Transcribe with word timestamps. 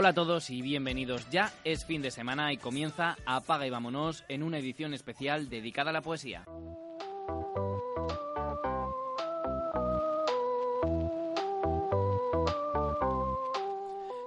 Hola 0.00 0.10
a 0.10 0.14
todos 0.14 0.48
y 0.50 0.62
bienvenidos. 0.62 1.28
Ya 1.28 1.52
es 1.64 1.84
fin 1.84 2.02
de 2.02 2.12
semana 2.12 2.52
y 2.52 2.56
comienza 2.56 3.16
Apaga 3.26 3.66
y 3.66 3.70
vámonos 3.70 4.24
en 4.28 4.44
una 4.44 4.58
edición 4.58 4.94
especial 4.94 5.48
dedicada 5.48 5.90
a 5.90 5.92
la 5.92 6.02
poesía. 6.02 6.44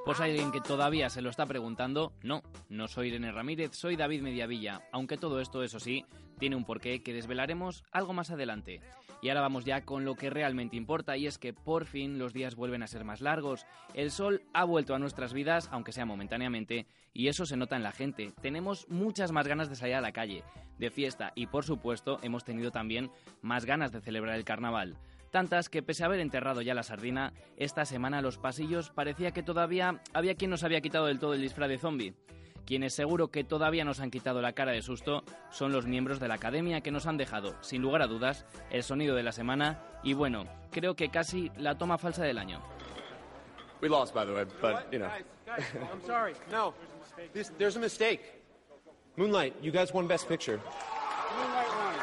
Pues 0.04 0.20
alguien 0.20 0.52
que 0.52 0.60
todavía 0.60 1.10
se 1.10 1.21
lo 1.21 1.29
está 1.29 1.46
preguntando. 1.46 2.11
No, 2.21 2.43
no 2.68 2.89
soy 2.89 3.07
Irene 3.07 3.32
Ramírez, 3.32 3.71
soy 3.74 3.96
David 3.96 4.24
Mediavilla, 4.24 4.82
aunque 4.92 5.15
todo 5.15 5.39
esto, 5.39 5.64
eso 5.64 5.79
sí, 5.79 6.04
tiene 6.38 6.57
un 6.57 6.65
porqué 6.65 7.01
que 7.01 7.14
desvelaremos 7.14 7.86
algo 7.93 8.11
más 8.11 8.29
adelante. 8.29 8.82
Y 9.21 9.30
ahora 9.30 9.42
vamos 9.42 9.66
ya 9.66 9.82
con 9.82 10.04
lo 10.04 10.16
que 10.16 10.30
realmente 10.30 10.75
importa 10.75 11.16
y 11.16 11.28
es 11.28 11.38
que 11.38 11.54
por 11.54 11.86
fin 11.86 12.18
los 12.18 12.34
días 12.34 12.56
vuelven 12.56 12.82
a 12.82 12.88
ser 12.88 13.04
más 13.04 13.21
largos. 13.21 13.66
El 13.93 14.12
sol 14.12 14.42
ha 14.54 14.64
vuelto 14.64 14.96
a 14.96 15.00
nuestras 15.00 15.34
vidas, 15.34 15.70
aunque 15.71 15.92
sea 15.92 16.06
momentáneamente, 16.06 16.88
y 17.14 17.28
eso 17.28 17.46
se 17.46 17.57
nota 17.57 17.76
en 17.76 17.84
la 17.84 17.92
gente. 17.92 18.34
Tenemos 18.42 18.89
muchas 18.89 19.32
más 19.32 19.48
ganas 19.48 19.70
de 19.70 19.76
salir 19.76 19.96
a 19.96 20.02
la 20.02 20.12
calle, 20.12 20.43
de 20.79 20.89
fiesta 20.89 21.34
y 21.36 21.48
por 21.48 21.64
supuesto 21.64 22.20
hemos 22.24 22.43
tenido 22.43 22.71
también 22.71 23.12
más 23.42 23.65
ganas 23.65 23.92
de 23.92 24.02
celebrar 24.02 24.36
el 24.36 24.46
carnaval. 24.46 24.98
Tantas 25.29 25.70
que 25.70 25.82
pese 25.82 26.04
a 26.04 26.07
haber 26.07 26.20
enterrado 26.20 26.62
ya 26.62 26.74
la 26.74 26.84
sardina, 26.84 27.32
esta 27.56 27.86
semana 27.86 28.21
los 28.21 28.38
pasillos 28.38 28.90
parecía 28.90 29.32
que 29.32 29.43
todavía 29.43 30.01
había 30.14 30.36
quien 30.36 30.51
nos 30.51 30.64
había 30.64 30.82
quitado 30.82 31.06
del 31.06 31.20
todo 31.20 31.36
el 31.36 31.42
disfraz 31.42 31.70
de 31.70 31.78
zombie. 31.78 32.16
Quienes 32.66 32.94
seguro 32.94 33.30
que 33.30 33.44
todavía 33.44 33.83
nos 33.83 34.00
han 34.00 34.11
quitado 34.11 34.42
la 34.42 34.53
cara 34.53 34.72
de 34.72 34.81
susto 34.81 35.23
son 35.50 35.72
los 35.72 35.86
miembros 35.86 36.20
de 36.20 36.28
la 36.28 36.36
academia 36.36 36.81
que 36.81 36.92
nos 36.92 37.06
han 37.06 37.17
dejado, 37.17 37.56
sin 37.62 37.81
lugar 37.81 38.02
a 38.02 38.08
dudas, 38.08 38.45
el 38.70 38.84
sonido 38.84 39.16
de 39.16 39.23
la 39.23 39.31
semana 39.31 39.80
y 40.04 40.14
bueno, 40.14 40.45
creo 40.72 40.95
que 40.95 41.09
casi 41.09 41.52
la 41.58 41.78
toma 41.78 41.98
falsa 41.98 42.23
del 42.23 42.38
año. 42.38 42.62
We 43.82 43.89
lost, 43.89 44.14
by 44.14 44.26
the 44.26 44.34
way, 44.34 44.45
but 44.62 44.92
you 44.92 45.00
know. 45.00 45.09
I'm 45.48 46.02
sorry. 46.06 46.34
No, 46.52 46.73
this, 47.34 47.52
there's 47.58 47.78
a 47.78 47.80
mistake. 47.80 48.22
Moonlight, 49.17 49.56
you 49.62 49.72
guys 49.72 49.94
won 49.94 50.08
Best 50.08 50.30
Picture. 50.30 50.59
Moonlight 51.38 51.67
won. 51.67 51.94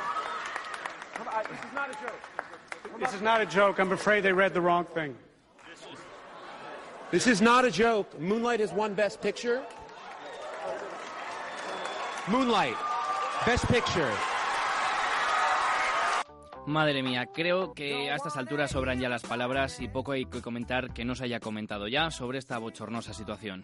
Come 1.15 1.29
on, 1.29 1.45
this 1.51 1.61
is 1.61 1.75
not 1.75 1.91
a 1.91 1.93
joke. 1.93 3.01
This 3.01 3.15
is 3.15 3.23
not 3.23 3.41
a 3.41 3.47
joke. 3.47 3.79
I'm 3.79 3.93
afraid 3.93 4.23
they 4.23 4.33
read 4.33 4.55
the 4.55 4.61
wrong 4.61 4.85
thing. 4.85 5.17
This 7.11 7.27
is 7.27 7.41
not 7.41 7.65
a 7.65 7.71
joke. 7.71 8.21
Moonlight 8.21 8.61
has 8.61 8.73
won 8.73 8.95
Best 8.95 9.23
Picture. 9.23 9.63
Moonlight, 12.31 12.77
Best 13.47 13.65
Picture. 13.73 14.13
Madre 16.67 17.03
mía, 17.03 17.27
creo 17.33 17.73
que 17.73 18.11
a 18.11 18.17
estas 18.17 18.37
alturas 18.37 18.73
sobran 18.73 19.01
ya 19.01 19.09
las 19.09 19.23
palabras 19.23 19.81
y 19.81 19.89
poco 19.89 20.13
hay 20.13 20.27
que 20.27 20.43
comentar 20.43 20.93
que 20.93 21.07
no 21.07 21.15
se 21.15 21.25
haya 21.25 21.41
comentado 21.41 21.89
ya 21.89 22.11
sobre 22.11 22.39
esta 22.39 22.59
bochornosa 22.59 23.15
situación. 23.15 23.63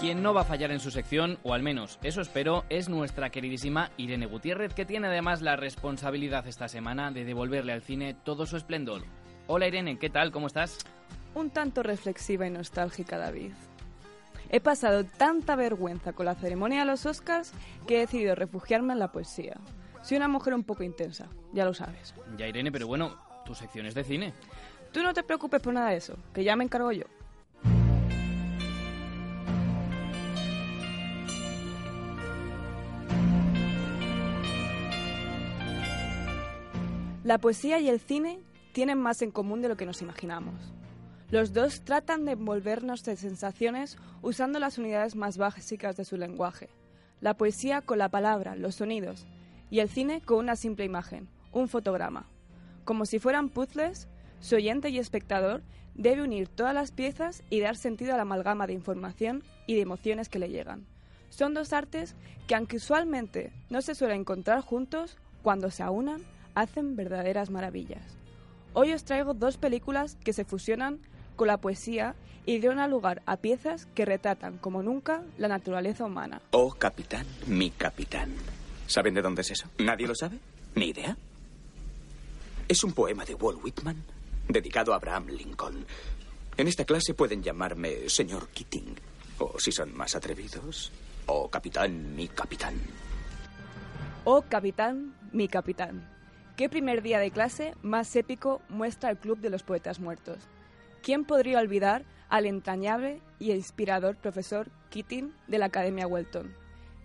Quien 0.00 0.20
no 0.20 0.34
va 0.34 0.40
a 0.40 0.44
fallar 0.44 0.72
en 0.72 0.80
su 0.80 0.90
sección, 0.90 1.38
o 1.44 1.54
al 1.54 1.62
menos 1.62 2.00
eso 2.02 2.20
espero, 2.20 2.64
es 2.70 2.88
nuestra 2.88 3.30
queridísima 3.30 3.92
Irene 3.96 4.26
Gutiérrez, 4.26 4.74
que 4.74 4.84
tiene 4.84 5.06
además 5.06 5.42
la 5.42 5.54
responsabilidad 5.54 6.48
esta 6.48 6.66
semana 6.66 7.12
de 7.12 7.24
devolverle 7.24 7.72
al 7.72 7.82
cine 7.82 8.14
todo 8.14 8.46
su 8.46 8.56
esplendor. 8.56 9.02
Hola 9.46 9.66
Irene, 9.66 9.98
¿qué 9.98 10.08
tal? 10.08 10.32
¿Cómo 10.32 10.46
estás? 10.46 10.78
Un 11.34 11.50
tanto 11.50 11.82
reflexiva 11.82 12.46
y 12.46 12.50
nostálgica, 12.50 13.18
David. 13.18 13.52
He 14.48 14.60
pasado 14.60 15.04
tanta 15.04 15.54
vergüenza 15.54 16.14
con 16.14 16.24
la 16.24 16.34
ceremonia 16.34 16.80
de 16.80 16.86
los 16.86 17.04
Oscars 17.04 17.52
que 17.86 17.96
he 17.96 18.00
decidido 18.00 18.34
refugiarme 18.34 18.94
en 18.94 19.00
la 19.00 19.12
poesía. 19.12 19.60
Soy 20.02 20.16
una 20.16 20.28
mujer 20.28 20.54
un 20.54 20.64
poco 20.64 20.82
intensa, 20.82 21.28
ya 21.52 21.66
lo 21.66 21.74
sabes. 21.74 22.14
Ya 22.38 22.48
Irene, 22.48 22.72
pero 22.72 22.86
bueno, 22.86 23.18
tu 23.44 23.54
sección 23.54 23.84
es 23.84 23.94
de 23.94 24.04
cine. 24.04 24.32
Tú 24.92 25.02
no 25.02 25.12
te 25.12 25.22
preocupes 25.22 25.60
por 25.60 25.74
nada 25.74 25.90
de 25.90 25.96
eso, 25.96 26.16
que 26.32 26.42
ya 26.42 26.56
me 26.56 26.64
encargo 26.64 26.92
yo. 26.92 27.04
La 37.24 37.38
poesía 37.38 37.78
y 37.80 37.90
el 37.90 38.00
cine 38.00 38.38
tienen 38.74 38.98
más 38.98 39.22
en 39.22 39.30
común 39.30 39.62
de 39.62 39.68
lo 39.68 39.76
que 39.76 39.86
nos 39.86 40.02
imaginamos. 40.02 40.74
Los 41.30 41.52
dos 41.52 41.82
tratan 41.84 42.24
de 42.24 42.32
envolvernos 42.32 43.04
de 43.04 43.16
sensaciones 43.16 43.96
usando 44.20 44.58
las 44.58 44.78
unidades 44.78 45.14
más 45.14 45.38
básicas 45.38 45.96
de 45.96 46.04
su 46.04 46.16
lenguaje. 46.16 46.68
La 47.20 47.34
poesía 47.34 47.82
con 47.82 47.98
la 47.98 48.08
palabra, 48.08 48.56
los 48.56 48.74
sonidos, 48.74 49.26
y 49.70 49.78
el 49.78 49.88
cine 49.88 50.20
con 50.20 50.38
una 50.38 50.56
simple 50.56 50.84
imagen, 50.84 51.28
un 51.52 51.68
fotograma. 51.68 52.26
Como 52.84 53.06
si 53.06 53.20
fueran 53.20 53.48
puzzles, 53.48 54.08
su 54.40 54.56
oyente 54.56 54.90
y 54.90 54.98
espectador 54.98 55.62
debe 55.94 56.22
unir 56.22 56.48
todas 56.48 56.74
las 56.74 56.90
piezas 56.90 57.44
y 57.50 57.60
dar 57.60 57.76
sentido 57.76 58.12
a 58.12 58.16
la 58.16 58.22
amalgama 58.22 58.66
de 58.66 58.72
información 58.72 59.44
y 59.68 59.76
de 59.76 59.82
emociones 59.82 60.28
que 60.28 60.40
le 60.40 60.50
llegan. 60.50 60.84
Son 61.30 61.54
dos 61.54 61.72
artes 61.72 62.16
que, 62.48 62.56
aunque 62.56 62.78
usualmente 62.78 63.52
no 63.70 63.82
se 63.82 63.94
suelen 63.94 64.22
encontrar 64.22 64.62
juntos, 64.62 65.16
cuando 65.42 65.70
se 65.70 65.84
aunan, 65.84 66.22
hacen 66.56 66.96
verdaderas 66.96 67.50
maravillas. 67.50 68.23
Hoy 68.76 68.92
os 68.92 69.04
traigo 69.04 69.34
dos 69.34 69.56
películas 69.56 70.16
que 70.24 70.32
se 70.32 70.44
fusionan 70.44 70.98
con 71.36 71.46
la 71.46 71.58
poesía 71.58 72.16
y 72.44 72.58
dieron 72.58 72.90
lugar 72.90 73.22
a 73.24 73.36
piezas 73.36 73.86
que 73.94 74.04
retratan 74.04 74.58
como 74.58 74.82
nunca 74.82 75.22
la 75.38 75.46
naturaleza 75.46 76.04
humana. 76.04 76.42
Oh, 76.50 76.72
capitán, 76.72 77.24
mi 77.46 77.70
capitán. 77.70 78.34
¿Saben 78.88 79.14
de 79.14 79.22
dónde 79.22 79.42
es 79.42 79.52
eso? 79.52 79.68
¿Nadie 79.78 80.08
lo 80.08 80.14
sabe? 80.16 80.40
¿Ni 80.74 80.86
idea? 80.86 81.16
Es 82.66 82.82
un 82.82 82.92
poema 82.92 83.24
de 83.24 83.34
Walt 83.34 83.62
Whitman 83.62 84.02
dedicado 84.48 84.92
a 84.92 84.96
Abraham 84.96 85.28
Lincoln. 85.28 85.86
En 86.56 86.66
esta 86.66 86.84
clase 86.84 87.14
pueden 87.14 87.44
llamarme 87.44 88.08
señor 88.08 88.48
Keating. 88.48 88.96
O 89.38 89.58
si 89.60 89.70
son 89.70 89.96
más 89.96 90.16
atrevidos, 90.16 90.90
oh 91.26 91.48
capitán, 91.48 92.16
mi 92.16 92.26
capitán. 92.26 92.74
Oh 94.24 94.42
capitán, 94.42 95.14
mi 95.32 95.46
capitán. 95.46 96.13
¿Qué 96.56 96.68
primer 96.68 97.02
día 97.02 97.18
de 97.18 97.32
clase 97.32 97.74
más 97.82 98.14
épico 98.14 98.62
muestra 98.68 99.10
el 99.10 99.18
Club 99.18 99.40
de 99.40 99.50
los 99.50 99.64
Poetas 99.64 99.98
Muertos? 99.98 100.38
¿Quién 101.02 101.24
podría 101.24 101.58
olvidar 101.58 102.04
al 102.28 102.46
entrañable 102.46 103.20
y 103.40 103.50
inspirador 103.50 104.16
profesor 104.16 104.70
Keating 104.88 105.34
de 105.48 105.58
la 105.58 105.66
Academia 105.66 106.06
Welton? 106.06 106.54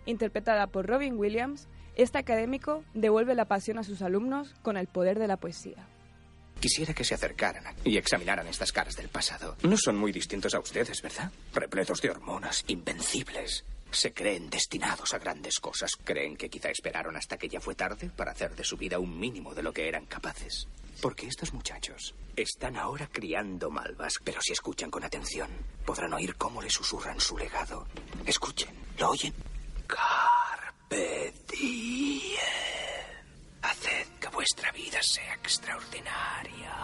Interpretada 0.06 0.68
por 0.68 0.86
Robin 0.86 1.18
Williams, 1.18 1.68
este 1.96 2.18
académico 2.18 2.84
devuelve 2.94 3.34
la 3.34 3.46
pasión 3.46 3.78
a 3.78 3.82
sus 3.82 4.02
alumnos 4.02 4.54
con 4.62 4.76
el 4.76 4.86
poder 4.86 5.18
de 5.18 5.26
la 5.26 5.36
poesía. 5.36 5.84
Quisiera 6.60 6.94
que 6.94 7.02
se 7.02 7.14
acercaran 7.14 7.64
y 7.82 7.96
examinaran 7.96 8.46
estas 8.46 8.70
caras 8.70 8.94
del 8.94 9.08
pasado. 9.08 9.56
No 9.64 9.76
son 9.76 9.96
muy 9.96 10.12
distintos 10.12 10.54
a 10.54 10.60
ustedes, 10.60 11.02
¿verdad? 11.02 11.32
Repletos 11.52 12.00
de 12.00 12.10
hormonas, 12.10 12.62
invencibles. 12.68 13.64
Se 13.90 14.12
creen 14.12 14.50
destinados 14.50 15.12
a 15.14 15.18
grandes 15.18 15.58
cosas. 15.58 15.92
Creen 16.04 16.36
que 16.36 16.48
quizá 16.48 16.70
esperaron 16.70 17.16
hasta 17.16 17.36
que 17.36 17.48
ya 17.48 17.60
fue 17.60 17.74
tarde 17.74 18.10
para 18.14 18.32
hacer 18.32 18.54
de 18.54 18.64
su 18.64 18.76
vida 18.76 18.98
un 18.98 19.18
mínimo 19.18 19.54
de 19.54 19.62
lo 19.62 19.72
que 19.72 19.88
eran 19.88 20.06
capaces. 20.06 20.68
Porque 21.00 21.26
estos 21.26 21.52
muchachos 21.52 22.14
están 22.36 22.76
ahora 22.76 23.08
criando 23.10 23.70
malvas, 23.70 24.14
pero 24.22 24.40
si 24.40 24.52
escuchan 24.52 24.90
con 24.90 25.02
atención, 25.02 25.50
podrán 25.84 26.12
oír 26.12 26.36
cómo 26.36 26.62
le 26.62 26.70
susurran 26.70 27.20
su 27.20 27.36
legado. 27.36 27.86
Escuchen, 28.26 28.74
¿lo 28.98 29.10
oyen? 29.10 29.34
Carpe 29.86 31.32
diem. 31.50 32.38
Haced 33.62 34.06
que 34.20 34.28
vuestra 34.28 34.70
vida 34.72 34.98
sea 35.02 35.34
extraordinaria. 35.34 36.76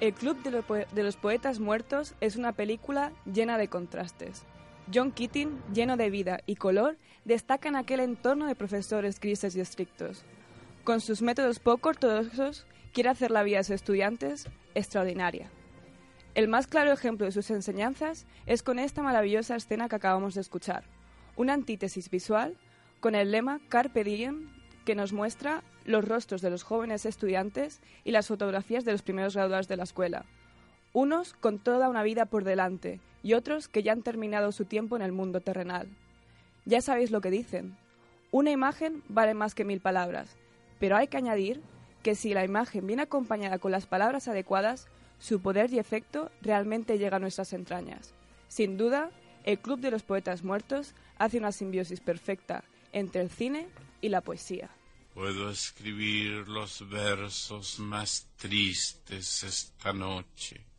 El 0.00 0.14
Club 0.14 0.42
de, 0.42 1.02
los 1.02 1.16
Poetas 1.16 1.60
Muertos 1.60 2.14
es 2.20 2.36
una 2.36 2.52
película 2.52 3.12
llena 3.26 3.58
de 3.58 3.68
contrastes. 3.68 4.44
John 4.92 5.12
Keating, 5.12 5.60
lleno 5.72 5.96
de 5.96 6.10
vida 6.10 6.40
y 6.46 6.56
color, 6.56 6.96
destaca 7.24 7.68
en 7.68 7.76
aquel 7.76 8.00
entorno 8.00 8.46
de 8.46 8.54
profesores 8.54 9.20
grises 9.20 9.54
y 9.54 9.60
estrictos. 9.60 10.24
Con 10.84 11.00
sus 11.00 11.22
métodos 11.22 11.58
poco 11.58 11.90
ortodoxos, 11.90 12.66
quiere 12.92 13.10
hacer 13.10 13.30
la 13.30 13.42
vida 13.42 13.58
de 13.58 13.64
sus 13.64 13.76
estudiantes 13.76 14.48
extraordinaria. 14.74 15.50
El 16.34 16.48
más 16.48 16.66
claro 16.66 16.92
ejemplo 16.92 17.26
de 17.26 17.32
sus 17.32 17.50
enseñanzas 17.50 18.26
es 18.46 18.62
con 18.62 18.78
esta 18.78 19.02
maravillosa 19.02 19.56
escena 19.56 19.88
que 19.88 19.96
acabamos 19.96 20.34
de 20.34 20.40
escuchar, 20.40 20.84
una 21.36 21.54
antítesis 21.54 22.10
visual 22.10 22.56
con 23.00 23.14
el 23.14 23.30
lema 23.30 23.60
Carpe 23.68 24.04
Diem 24.04 24.48
que 24.84 24.94
nos 24.94 25.12
muestra 25.12 25.62
los 25.84 26.04
rostros 26.04 26.40
de 26.40 26.50
los 26.50 26.62
jóvenes 26.62 27.06
estudiantes 27.06 27.80
y 28.04 28.12
las 28.12 28.28
fotografías 28.28 28.84
de 28.84 28.92
los 28.92 29.02
primeros 29.02 29.34
graduados 29.34 29.68
de 29.68 29.76
la 29.76 29.84
escuela. 29.84 30.24
Unos 30.92 31.34
con 31.34 31.58
toda 31.58 31.88
una 31.88 32.02
vida 32.02 32.26
por 32.26 32.44
delante 32.44 33.00
y 33.22 33.34
otros 33.34 33.68
que 33.68 33.82
ya 33.82 33.92
han 33.92 34.02
terminado 34.02 34.52
su 34.52 34.64
tiempo 34.64 34.96
en 34.96 35.02
el 35.02 35.12
mundo 35.12 35.40
terrenal. 35.40 35.88
Ya 36.64 36.80
sabéis 36.80 37.10
lo 37.10 37.20
que 37.20 37.30
dicen. 37.30 37.76
Una 38.30 38.50
imagen 38.50 39.02
vale 39.08 39.34
más 39.34 39.54
que 39.54 39.64
mil 39.64 39.80
palabras, 39.80 40.36
pero 40.78 40.96
hay 40.96 41.08
que 41.08 41.16
añadir 41.16 41.60
que 42.02 42.14
si 42.14 42.32
la 42.32 42.44
imagen 42.44 42.86
viene 42.86 43.02
acompañada 43.02 43.58
con 43.58 43.72
las 43.72 43.86
palabras 43.86 44.28
adecuadas, 44.28 44.88
su 45.18 45.40
poder 45.40 45.72
y 45.72 45.78
efecto 45.78 46.30
realmente 46.40 46.98
llega 46.98 47.16
a 47.16 47.20
nuestras 47.20 47.52
entrañas. 47.52 48.14
Sin 48.48 48.76
duda, 48.76 49.10
el 49.44 49.58
Club 49.58 49.80
de 49.80 49.90
los 49.90 50.02
Poetas 50.02 50.42
Muertos 50.42 50.94
hace 51.18 51.38
una 51.38 51.52
simbiosis 51.52 52.00
perfecta 52.00 52.64
entre 52.92 53.20
el 53.20 53.30
cine 53.30 53.68
y 54.00 54.08
la 54.08 54.22
poesía. 54.22 54.70
puedo 55.14 55.50
escribir 55.50 56.48
los 56.48 56.88
versos 56.88 57.78
más 57.78 58.28
tristes 58.36 59.42
esta 59.42 59.92
noche. 59.92 60.69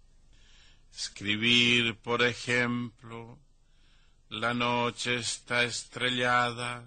Escribir, 0.94 1.98
por 1.98 2.22
ejemplo, 2.22 3.40
la 4.30 4.54
noche 4.54 5.16
está 5.16 5.64
estrellada 5.64 6.86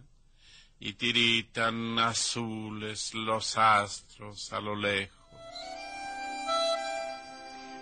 y 0.79 0.95
tiritan 0.95 1.99
azules 1.99 3.15
los 3.15 3.57
astros 3.57 4.53
a 4.53 4.61
lo 4.61 4.77
lejos. 4.77 5.25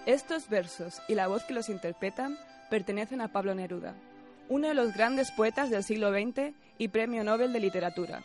Estos 0.06 0.48
versos 0.48 1.00
y 1.08 1.14
la 1.14 1.28
voz 1.28 1.44
que 1.44 1.54
los 1.54 1.68
interpretan 1.68 2.36
pertenecen 2.70 3.20
a 3.20 3.32
Pablo 3.32 3.54
Neruda, 3.54 3.94
uno 4.48 4.68
de 4.68 4.74
los 4.74 4.92
grandes 4.94 5.30
poetas 5.30 5.70
del 5.70 5.84
siglo 5.84 6.10
XX 6.10 6.54
y 6.78 6.88
Premio 6.88 7.22
Nobel 7.22 7.52
de 7.52 7.60
Literatura. 7.60 8.24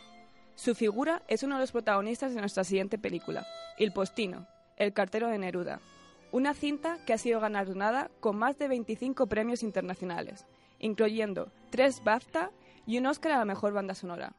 Su 0.56 0.74
figura 0.74 1.22
es 1.28 1.44
uno 1.44 1.54
de 1.54 1.60
los 1.60 1.70
protagonistas 1.70 2.34
de 2.34 2.40
nuestra 2.40 2.64
siguiente 2.64 2.98
película, 2.98 3.46
Il 3.78 3.92
Postino, 3.92 4.48
El 4.76 4.92
cartero 4.92 5.28
de 5.28 5.38
Neruda, 5.38 5.80
una 6.30 6.54
cinta 6.54 6.98
que 7.06 7.12
ha 7.12 7.18
sido 7.18 7.40
galardonada 7.40 8.10
con 8.20 8.36
más 8.36 8.58
de 8.58 8.68
25 8.68 9.26
premios 9.26 9.62
internacionales, 9.62 10.46
incluyendo 10.78 11.50
tres 11.70 12.02
BAFTA 12.04 12.50
y 12.86 12.98
un 12.98 13.06
Oscar 13.06 13.32
a 13.32 13.38
la 13.38 13.44
mejor 13.44 13.72
banda 13.72 13.94
sonora. 13.94 14.34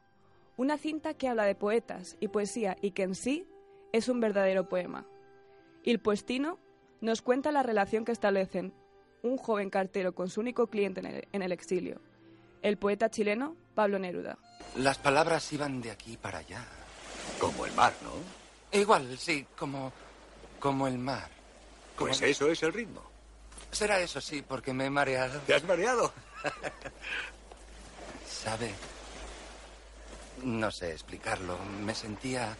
Una 0.56 0.78
cinta 0.78 1.14
que 1.14 1.28
habla 1.28 1.44
de 1.44 1.54
poetas 1.54 2.16
y 2.20 2.28
poesía 2.28 2.76
y 2.80 2.92
que 2.92 3.02
en 3.02 3.14
sí 3.14 3.46
es 3.92 4.08
un 4.08 4.20
verdadero 4.20 4.68
poema. 4.68 5.06
Il 5.82 6.00
Postino 6.00 6.58
nos 7.00 7.22
cuenta 7.22 7.50
la 7.50 7.62
relación 7.62 8.04
que 8.04 8.12
establecen 8.12 8.74
un 9.22 9.38
joven 9.38 9.70
cartero 9.70 10.14
con 10.14 10.28
su 10.28 10.40
único 10.40 10.68
cliente 10.68 11.00
en 11.00 11.06
el, 11.06 11.28
en 11.32 11.42
el 11.42 11.52
exilio, 11.52 12.00
el 12.62 12.76
poeta 12.76 13.10
chileno 13.10 13.56
Pablo 13.74 13.98
Neruda. 13.98 14.38
Las 14.76 14.98
palabras 14.98 15.52
iban 15.52 15.80
de 15.80 15.90
aquí 15.90 16.16
para 16.16 16.38
allá. 16.38 16.64
Como 17.38 17.64
el 17.64 17.72
mar, 17.72 17.94
¿no? 18.02 18.78
Igual, 18.78 19.16
sí, 19.18 19.46
como, 19.56 19.92
como 20.58 20.86
el 20.86 20.98
mar. 20.98 21.39
Pues 22.00 22.22
eso 22.22 22.50
es 22.50 22.62
el 22.62 22.72
ritmo. 22.72 23.02
Será 23.70 24.00
eso, 24.00 24.22
sí, 24.22 24.40
porque 24.40 24.72
me 24.72 24.86
he 24.86 24.90
mareado. 24.90 25.38
¿Te 25.40 25.54
has 25.54 25.64
mareado? 25.64 26.10
¿Sabe? 28.26 28.70
No 30.42 30.70
sé 30.70 30.92
explicarlo. 30.92 31.58
Me 31.58 31.94
sentía 31.94 32.56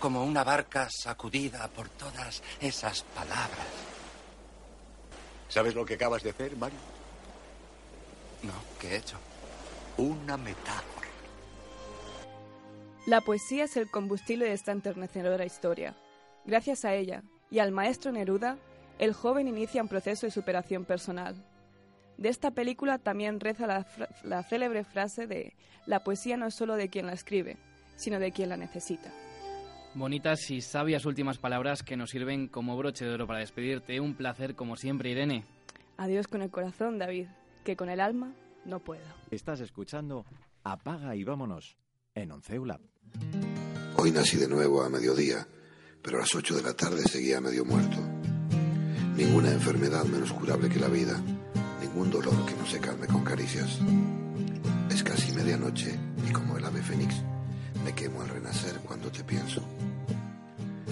como 0.00 0.24
una 0.24 0.42
barca 0.42 0.88
sacudida 0.90 1.68
por 1.68 1.88
todas 1.90 2.42
esas 2.60 3.04
palabras. 3.04 3.68
¿Sabes 5.48 5.76
lo 5.76 5.86
que 5.86 5.94
acabas 5.94 6.24
de 6.24 6.30
hacer, 6.30 6.56
Mario? 6.56 6.80
No, 8.42 8.52
¿qué 8.80 8.88
he 8.88 8.96
hecho? 8.96 9.16
Una 9.96 10.36
metáfora. 10.36 11.06
La 13.06 13.20
poesía 13.20 13.64
es 13.64 13.76
el 13.76 13.88
combustible 13.92 14.46
de 14.46 14.54
esta 14.54 14.72
enternecedora 14.72 15.44
historia. 15.44 15.94
Gracias 16.44 16.84
a 16.84 16.94
ella 16.94 17.22
y 17.50 17.58
al 17.58 17.72
maestro 17.72 18.12
Neruda, 18.12 18.58
el 18.98 19.12
joven 19.12 19.48
inicia 19.48 19.82
un 19.82 19.88
proceso 19.88 20.26
de 20.26 20.32
superación 20.32 20.84
personal. 20.84 21.36
De 22.16 22.28
esta 22.28 22.50
película 22.50 22.98
también 22.98 23.40
reza 23.40 23.66
la, 23.66 23.86
la 24.24 24.42
célebre 24.42 24.84
frase 24.84 25.26
de 25.26 25.54
la 25.86 26.02
poesía 26.02 26.36
no 26.36 26.46
es 26.46 26.54
solo 26.54 26.76
de 26.76 26.88
quien 26.88 27.06
la 27.06 27.12
escribe, 27.12 27.58
sino 27.96 28.18
de 28.18 28.32
quien 28.32 28.48
la 28.48 28.56
necesita. 28.56 29.12
Bonitas 29.94 30.50
y 30.50 30.60
sabias 30.60 31.06
últimas 31.06 31.38
palabras 31.38 31.82
que 31.82 31.96
nos 31.96 32.10
sirven 32.10 32.48
como 32.48 32.76
broche 32.76 33.06
de 33.06 33.14
oro 33.14 33.26
para 33.26 33.38
despedirte. 33.40 33.98
Un 33.98 34.14
placer 34.14 34.54
como 34.54 34.76
siempre, 34.76 35.10
Irene. 35.10 35.44
Adiós 35.96 36.26
con 36.26 36.42
el 36.42 36.50
corazón, 36.50 36.98
David, 36.98 37.28
que 37.64 37.76
con 37.76 37.88
el 37.88 38.00
alma 38.00 38.34
no 38.66 38.80
puedo. 38.80 39.04
Estás 39.30 39.60
escuchando 39.60 40.26
Apaga 40.64 41.16
y 41.16 41.24
vámonos 41.24 41.78
en 42.14 42.32
Onceulab. 42.32 42.80
Hoy 43.96 44.10
nací 44.10 44.36
de 44.36 44.48
nuevo 44.48 44.82
a 44.82 44.90
mediodía, 44.90 45.46
pero 46.06 46.18
a 46.18 46.20
las 46.20 46.32
8 46.36 46.54
de 46.54 46.62
la 46.62 46.72
tarde 46.72 47.02
seguía 47.02 47.40
medio 47.40 47.64
muerto. 47.64 47.96
Ninguna 49.16 49.50
enfermedad 49.50 50.04
menos 50.04 50.32
curable 50.32 50.68
que 50.68 50.78
la 50.78 50.86
vida, 50.86 51.20
ningún 51.82 52.12
dolor 52.12 52.46
que 52.46 52.54
no 52.54 52.64
se 52.64 52.78
calme 52.78 53.08
con 53.08 53.24
caricias. 53.24 53.80
Es 54.88 55.02
casi 55.02 55.32
medianoche 55.32 55.98
y 56.28 56.32
como 56.32 56.56
el 56.56 56.64
ave 56.64 56.80
fénix, 56.80 57.16
me 57.84 57.92
quemo 57.92 58.22
al 58.22 58.28
renacer 58.28 58.78
cuando 58.86 59.10
te 59.10 59.24
pienso. 59.24 59.60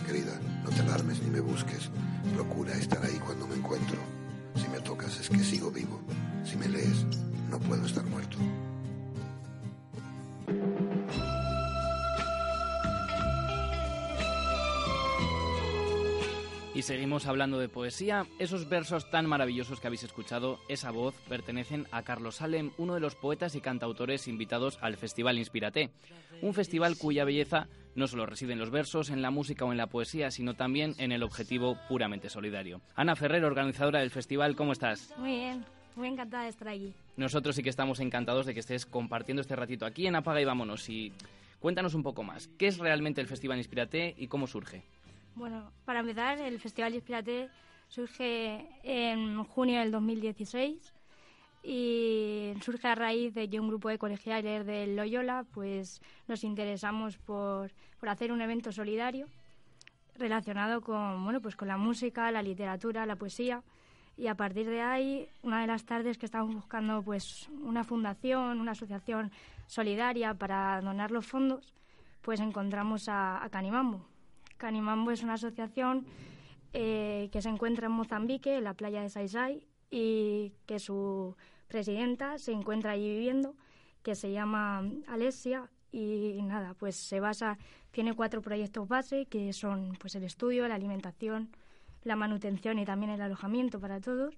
Querida, 0.05 0.37
no 0.65 0.71
te 0.71 0.81
alarmes 0.81 1.23
ni 1.23 1.31
me 1.31 1.41
busques, 1.41 1.91
procura 2.35 2.75
estar 2.75 3.05
ahí 3.05 3.21
cuando 3.25 3.47
me 3.47 3.55
encuentro. 3.55 3.99
Si 4.57 4.67
me 4.69 4.81
tocas 4.81 5.21
es 5.21 5.29
que 5.31 5.45
sigo 5.45 5.71
vivo, 5.71 6.01
si 6.45 6.57
me 6.57 6.69
lees, 6.69 7.07
no 7.51 7.61
puedo 7.61 7.87
estar 7.87 8.05
muerto. 8.05 8.37
Seguimos 16.85 17.27
hablando 17.27 17.59
de 17.59 17.71
poesía. 17.71 18.27
Esos 18.39 18.69
versos 18.69 19.11
tan 19.11 19.27
maravillosos 19.27 19.81
que 19.81 19.87
habéis 19.87 20.03
escuchado, 20.03 20.61
esa 20.69 20.91
voz, 20.91 21.15
pertenecen 21.31 21.87
a 21.91 22.03
Carlos 22.03 22.37
Salem, 22.37 22.73
uno 22.77 22.93
de 22.93 23.01
los 23.01 23.15
poetas 23.15 23.55
y 23.55 23.63
cantautores 23.63 24.29
invitados 24.29 24.79
al 24.83 24.99
Festival 24.99 25.39
Inspirate. 25.39 25.91
Un 26.43 26.53
festival 26.53 26.99
cuya 26.99 27.25
belleza 27.25 27.69
no 27.95 28.07
solo 28.07 28.27
reside 28.27 28.53
en 28.53 28.59
los 28.59 28.71
versos, 28.71 29.09
en 29.09 29.23
la 29.23 29.31
música 29.31 29.65
o 29.65 29.73
en 29.73 29.79
la 29.79 29.87
poesía, 29.87 30.31
sino 30.31 30.55
también 30.55 30.95
en 30.99 31.11
el 31.11 31.23
objetivo 31.23 31.79
puramente 31.89 32.29
solidario. 32.29 32.83
Ana 32.97 33.17
Ferrer, 33.17 33.47
organizadora 33.47 34.01
del 34.01 34.11
festival, 34.11 34.55
¿cómo 34.55 34.73
estás? 34.73 35.15
Muy 35.17 35.31
bien, 35.31 35.65
muy 35.97 36.09
encantada 36.09 36.43
de 36.43 36.51
estar 36.51 36.69
aquí. 36.69 36.93
Nosotros 37.17 37.57
sí 37.57 37.63
que 37.63 37.71
estamos 37.71 37.99
encantados 38.01 38.45
de 38.45 38.53
que 38.53 38.61
estés 38.61 38.85
compartiendo 38.85 39.41
este 39.41 39.57
ratito 39.57 39.87
aquí 39.87 40.07
en 40.07 40.17
Apaga 40.17 40.43
y 40.43 40.45
Vámonos. 40.45 40.87
Y 40.91 41.13
cuéntanos 41.61 41.95
un 41.95 42.03
poco 42.03 42.25
más, 42.25 42.49
¿qué 42.59 42.67
es 42.67 42.77
realmente 42.77 43.23
el 43.23 43.27
Festival 43.27 43.57
Inspirate 43.57 44.15
y 44.19 44.27
cómo 44.27 44.47
surge? 44.47 44.83
Bueno, 45.37 45.73
para 45.85 46.01
empezar, 46.01 46.39
el 46.39 46.61
Festival 46.61 46.95
Inspirate 46.95 47.51
surge 47.89 48.69
en 48.85 49.43
junio 49.43 49.81
del 49.81 49.91
2016 49.91 50.95
y 51.65 52.53
surge 52.63 52.87
a 52.87 52.95
raíz 52.95 53.35
de 53.35 53.49
que 53.51 53.59
un 53.59 53.69
grupo 53.69 53.89
de 53.89 53.99
colegiales 53.99 54.65
del 54.65 54.95
Loyola 54.95 55.45
pues 55.53 56.01
nos 56.29 56.45
interesamos 56.45 57.19
por, 57.19 57.73
por 57.99 58.11
hacer 58.11 58.31
un 58.31 58.43
evento 58.43 58.71
solidario 58.71 59.29
relacionado 60.17 60.83
con 60.83 61.25
bueno 61.25 61.41
pues 61.41 61.57
con 61.57 61.69
la 61.69 61.79
música, 61.79 62.31
la 62.31 62.43
literatura, 62.43 63.07
la 63.07 63.17
poesía 63.17 63.63
y 64.17 64.29
a 64.29 64.37
partir 64.37 64.69
de 64.69 64.83
ahí 64.83 65.29
una 65.43 65.63
de 65.63 65.67
las 65.67 65.85
tardes 65.85 66.19
que 66.19 66.27
estábamos 66.27 66.55
buscando 66.55 67.03
pues 67.03 67.49
una 67.63 67.83
fundación, 67.83 68.61
una 68.61 68.73
asociación 68.73 69.33
solidaria 69.67 70.35
para 70.35 70.81
donar 70.81 71.11
los 71.11 71.27
fondos 71.27 71.73
pues 72.23 72.41
encontramos 72.41 73.09
a 73.09 73.47
Canimambo. 73.51 74.14
Canimambo 74.65 75.11
es 75.11 75.23
una 75.23 75.35
asociación 75.35 76.07
eh, 76.73 77.29
que 77.31 77.43
se 77.43 77.51
encuentra 77.51 77.85
en 77.85 77.93
Mozambique, 77.93 78.57
en 78.57 78.65
la 78.65 78.73
playa 78.73 79.03
de 79.03 79.11
Saisai, 79.11 79.69
y 79.91 80.55
que 80.65 80.79
su 80.79 81.37
presidenta 81.69 82.39
se 82.39 82.53
encuentra 82.53 82.93
allí 82.93 83.11
viviendo, 83.11 83.57
que 84.03 84.15
se 84.15 84.33
llama 84.33 84.83
Alesia, 85.07 85.71
y 85.93 86.41
nada, 86.45 86.73
pues 86.73 86.97
se 86.97 87.21
basa, 87.21 87.59
tiene 87.91 88.15
cuatro 88.15 88.41
proyectos 88.41 88.89
base, 88.89 89.27
que 89.27 89.53
son 89.53 89.99
pues 90.01 90.15
el 90.15 90.25
estudio, 90.25 90.67
la 90.67 90.77
alimentación, 90.77 91.51
la 92.03 92.17
manutención 92.17 92.79
y 92.79 92.87
también 92.87 93.13
el 93.13 93.21
alojamiento 93.21 93.79
para 93.79 94.01
todos. 94.01 94.35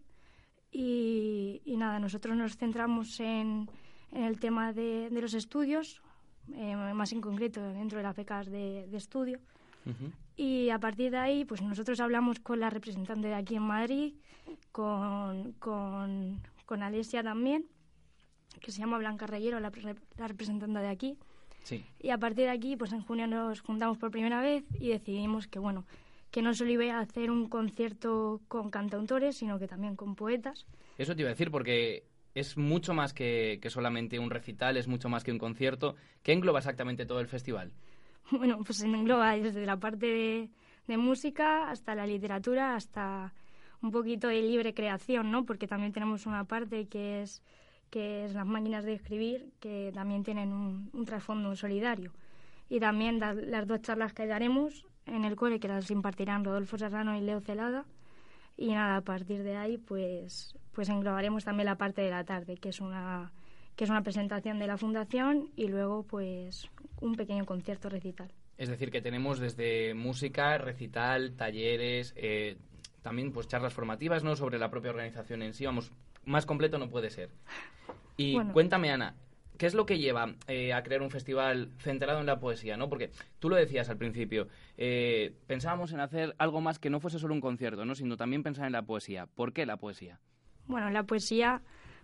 Y, 0.72 1.62
nada, 1.78 2.00
nosotros 2.00 2.36
nos 2.36 2.56
centramos 2.56 3.20
en, 3.20 3.70
el 4.10 4.40
tema 4.40 4.72
de, 4.72 5.08
de 5.08 5.20
los 5.20 5.34
estudios, 5.34 6.02
eh, 6.52 6.74
más 6.74 7.12
en 7.12 7.20
concreto 7.20 7.62
dentro 7.62 7.98
de 7.98 8.02
las 8.02 8.16
becas 8.16 8.50
de, 8.50 8.88
de 8.88 8.96
estudio. 8.96 9.38
Y 10.36 10.70
a 10.70 10.78
partir 10.78 11.10
de 11.10 11.18
ahí, 11.18 11.44
pues 11.44 11.62
nosotros 11.62 11.98
hablamos 12.00 12.40
con 12.40 12.60
la 12.60 12.68
representante 12.70 13.28
de 13.28 13.34
aquí 13.34 13.56
en 13.56 13.62
Madrid, 13.62 14.14
con, 14.72 15.52
con, 15.52 16.42
con 16.66 16.82
Alesia 16.82 17.22
también, 17.22 17.66
que 18.60 18.70
se 18.70 18.80
llama 18.80 18.98
Blanca 18.98 19.26
Reyero, 19.26 19.60
la, 19.60 19.70
pre- 19.70 19.96
la 20.16 20.28
representante 20.28 20.78
de 20.78 20.88
aquí. 20.88 21.18
Sí. 21.62 21.84
Y 22.00 22.10
a 22.10 22.18
partir 22.18 22.44
de 22.44 22.50
aquí, 22.50 22.76
pues 22.76 22.92
en 22.92 23.02
junio 23.02 23.26
nos 23.26 23.60
juntamos 23.60 23.98
por 23.98 24.10
primera 24.10 24.40
vez 24.40 24.64
y 24.78 24.88
decidimos 24.88 25.46
que, 25.46 25.58
bueno, 25.58 25.84
que 26.30 26.42
no 26.42 26.52
solo 26.54 26.70
iba 26.70 26.96
a 26.96 27.00
hacer 27.00 27.30
un 27.30 27.48
concierto 27.48 28.40
con 28.46 28.70
cantautores, 28.70 29.36
sino 29.36 29.58
que 29.58 29.66
también 29.68 29.96
con 29.96 30.14
poetas. 30.16 30.66
Eso 30.98 31.14
te 31.14 31.22
iba 31.22 31.30
a 31.30 31.32
decir 31.32 31.50
porque 31.50 32.04
es 32.34 32.58
mucho 32.58 32.92
más 32.92 33.14
que, 33.14 33.58
que 33.62 33.70
solamente 33.70 34.18
un 34.18 34.30
recital, 34.30 34.76
es 34.76 34.86
mucho 34.86 35.08
más 35.08 35.24
que 35.24 35.32
un 35.32 35.38
concierto. 35.38 35.96
¿Qué 36.22 36.32
engloba 36.32 36.58
exactamente 36.58 37.06
todo 37.06 37.20
el 37.20 37.26
festival? 37.26 37.72
Bueno, 38.30 38.58
pues 38.64 38.82
engloba 38.82 39.36
desde 39.36 39.66
la 39.66 39.76
parte 39.78 40.06
de, 40.06 40.50
de 40.86 40.96
música 40.96 41.70
hasta 41.70 41.94
la 41.94 42.06
literatura, 42.06 42.74
hasta 42.74 43.32
un 43.82 43.90
poquito 43.90 44.28
de 44.28 44.42
libre 44.42 44.74
creación, 44.74 45.30
¿no? 45.30 45.44
Porque 45.44 45.66
también 45.66 45.92
tenemos 45.92 46.26
una 46.26 46.44
parte 46.44 46.86
que 46.88 47.22
es 47.22 47.42
que 47.90 48.24
es 48.24 48.34
las 48.34 48.46
máquinas 48.46 48.84
de 48.84 48.94
escribir, 48.94 49.52
que 49.60 49.92
también 49.94 50.24
tienen 50.24 50.52
un, 50.52 50.90
un 50.92 51.04
trasfondo 51.04 51.54
solidario. 51.54 52.12
Y 52.68 52.80
también 52.80 53.20
da- 53.20 53.32
las 53.34 53.66
dos 53.68 53.80
charlas 53.82 54.12
que 54.12 54.26
daremos 54.26 54.84
en 55.06 55.24
el 55.24 55.36
cole, 55.36 55.60
que 55.60 55.68
las 55.68 55.88
impartirán 55.90 56.44
Rodolfo 56.44 56.76
Serrano 56.78 57.16
y 57.16 57.20
Leo 57.20 57.40
Celada. 57.40 57.84
Y 58.56 58.72
nada, 58.72 58.96
a 58.96 59.00
partir 59.02 59.42
de 59.44 59.56
ahí, 59.56 59.78
pues, 59.78 60.56
pues 60.72 60.88
englobaremos 60.88 61.44
también 61.44 61.66
la 61.66 61.76
parte 61.78 62.02
de 62.02 62.10
la 62.10 62.24
tarde, 62.24 62.56
que 62.56 62.70
es 62.70 62.80
una 62.80 63.32
que 63.76 63.84
es 63.84 63.90
una 63.90 64.02
presentación 64.02 64.58
de 64.58 64.66
la 64.66 64.78
fundación 64.78 65.50
y 65.54 65.68
luego 65.68 66.02
pues 66.02 66.70
un 67.00 67.14
pequeño 67.14 67.44
concierto 67.44 67.88
recital. 67.88 68.30
Es 68.58 68.68
decir, 68.68 68.90
que 68.90 69.02
tenemos 69.02 69.38
desde 69.38 69.94
música, 69.94 70.56
recital, 70.58 71.34
talleres, 71.36 72.14
eh, 72.16 72.56
también 73.02 73.32
pues 73.32 73.48
charlas 73.48 73.74
formativas 73.74 74.24
¿no? 74.24 74.34
sobre 74.34 74.58
la 74.58 74.70
propia 74.70 74.90
organización 74.90 75.42
en 75.42 75.52
sí. 75.52 75.66
Vamos, 75.66 75.92
más 76.24 76.46
completo 76.46 76.78
no 76.78 76.88
puede 76.88 77.10
ser. 77.10 77.30
Y 78.16 78.34
Bueno. 78.34 78.52
cuéntame, 78.52 78.90
Ana, 78.90 79.14
¿qué 79.58 79.66
es 79.66 79.74
lo 79.74 79.84
que 79.84 79.98
lleva 79.98 80.34
eh, 80.48 80.72
a 80.72 80.82
crear 80.82 81.02
un 81.02 81.10
festival 81.10 81.70
centrado 81.78 82.20
en 82.20 82.26
la 82.26 82.40
poesía? 82.40 82.76
¿no? 82.76 82.88
Porque 82.88 83.10
tú 83.38 83.50
lo 83.50 83.56
decías 83.56 83.90
al 83.90 83.98
principio, 83.98 84.48
eh, 84.78 85.34
pensábamos 85.46 85.92
en 85.92 86.00
hacer 86.00 86.34
algo 86.38 86.60
más 86.62 86.78
que 86.78 86.88
no 86.90 86.98
fuese 86.98 87.18
solo 87.18 87.34
un 87.34 87.40
concierto, 87.40 87.84
¿no? 87.84 87.94
sino 87.94 88.16
también 88.16 88.42
pensar 88.42 88.66
en 88.66 88.72
la 88.72 88.82
poesía. 88.82 89.26
¿Por 89.26 89.52
qué 89.52 89.66
la 89.66 89.76
poesía? 89.76 90.18
Bueno, 90.66 90.88
la 90.90 91.02
poesía 91.04 91.60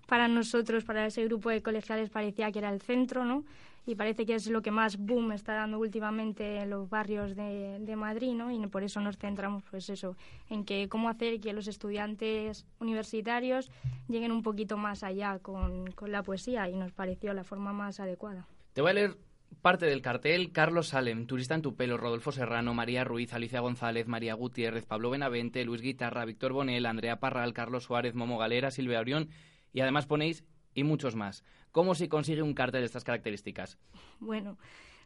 para 0.07 0.29
nosotros, 0.29 0.85
para 0.85 1.07
ese 1.07 1.25
grupo 1.25 1.49
de 1.51 1.63
colegiales, 1.63 2.11
parecía 2.11 2.53
que 2.53 2.59
era 2.59 2.71
el 2.71 2.81
centro, 2.81 3.25
¿no? 3.25 3.45
Y 3.85 3.97
parece 3.97 4.25
que 4.25 4.35
es 4.35 4.49
lo 4.49 4.63
que 4.63 4.71
más 4.71 4.97
boom 4.97 5.33
está 5.33 5.55
dando 5.55 5.79
últimamente 5.79 6.59
en 6.59 6.71
los 6.71 6.89
barrios 6.89 7.35
de, 7.35 7.79
de 7.81 7.97
Madrid, 7.97 8.33
¿no? 8.33 8.51
Y 8.51 8.65
por 8.69 8.85
eso 8.85 9.01
nos 9.01 9.19
centramos, 9.19 9.65
pues 9.71 9.89
eso, 9.91 10.17
en 10.49 10.65
que 10.65 10.89
cómo 10.89 11.09
hacer 11.09 11.41
que 11.41 11.53
los 11.53 11.67
estudiantes 11.67 12.65
universitarios 12.79 13.71
lleguen 14.09 14.31
un 14.31 14.43
poquito 14.43 14.77
más 14.77 15.03
allá 15.03 15.41
con, 15.41 15.91
con 15.93 16.13
la 16.13 16.23
poesía 16.23 16.69
y 16.69 16.77
nos 16.77 16.93
pareció 16.93 17.35
la 17.35 17.45
forma 17.45 17.73
más 17.73 17.99
adecuada. 17.99 18.47
Te 18.73 18.83
voy 18.83 18.91
a 18.91 18.95
leer 18.95 19.17
parte 19.61 19.87
del 19.87 20.03
cartel. 20.03 20.53
Carlos 20.53 20.89
Salem, 20.89 21.27
Turista 21.27 21.55
en 21.55 21.63
tu 21.63 21.75
pelo, 21.75 21.97
Rodolfo 21.97 22.33
Serrano, 22.33 22.75
María 22.75 23.05
Ruiz, 23.05 23.33
Alicia 23.33 23.61
González, 23.61 24.07
María 24.07 24.35
Gutiérrez, 24.35 24.87
Pablo 24.87 25.11
Benavente, 25.11 25.65
Luis 25.65 25.83
Guitarra, 25.83 26.25
Víctor 26.25 26.53
Bonel, 26.53 26.87
Andrea 26.87 27.21
Parral, 27.21 27.53
Carlos 27.53 27.85
Suárez, 27.85 28.15
Momo 28.15 28.39
Galera, 28.39 28.71
Silvia 28.71 29.01
Orión 29.01 29.29
y 29.73 29.81
además 29.81 30.07
ponéis 30.07 30.45
y 30.75 30.85
muchos 30.85 31.17
más. 31.17 31.45
¿Cómo 31.71 31.95
se 31.95 32.09
consigue 32.09 32.43
un 32.43 32.55
cartel 32.55 32.83
de 32.83 32.87
estas 32.87 33.05
características? 33.05 33.79
Bueno, 34.21 34.59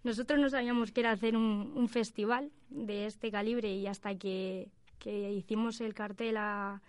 nosotros 0.04 0.38
no 0.38 0.49
sabíamos 0.49 0.92
que 0.92 1.00
era 1.00 1.12
hacer 1.12 1.37
un, 1.37 1.73
un 1.75 1.88
festival 1.88 2.50
de 2.70 3.06
este 3.06 3.30
calibre 3.30 3.73
y 3.73 3.87
hasta 3.87 4.16
que, 4.16 4.68
que 4.99 5.32
hicimos 5.32 5.80
el 5.80 5.94
cartel 5.94 6.37
a, 6.37 6.80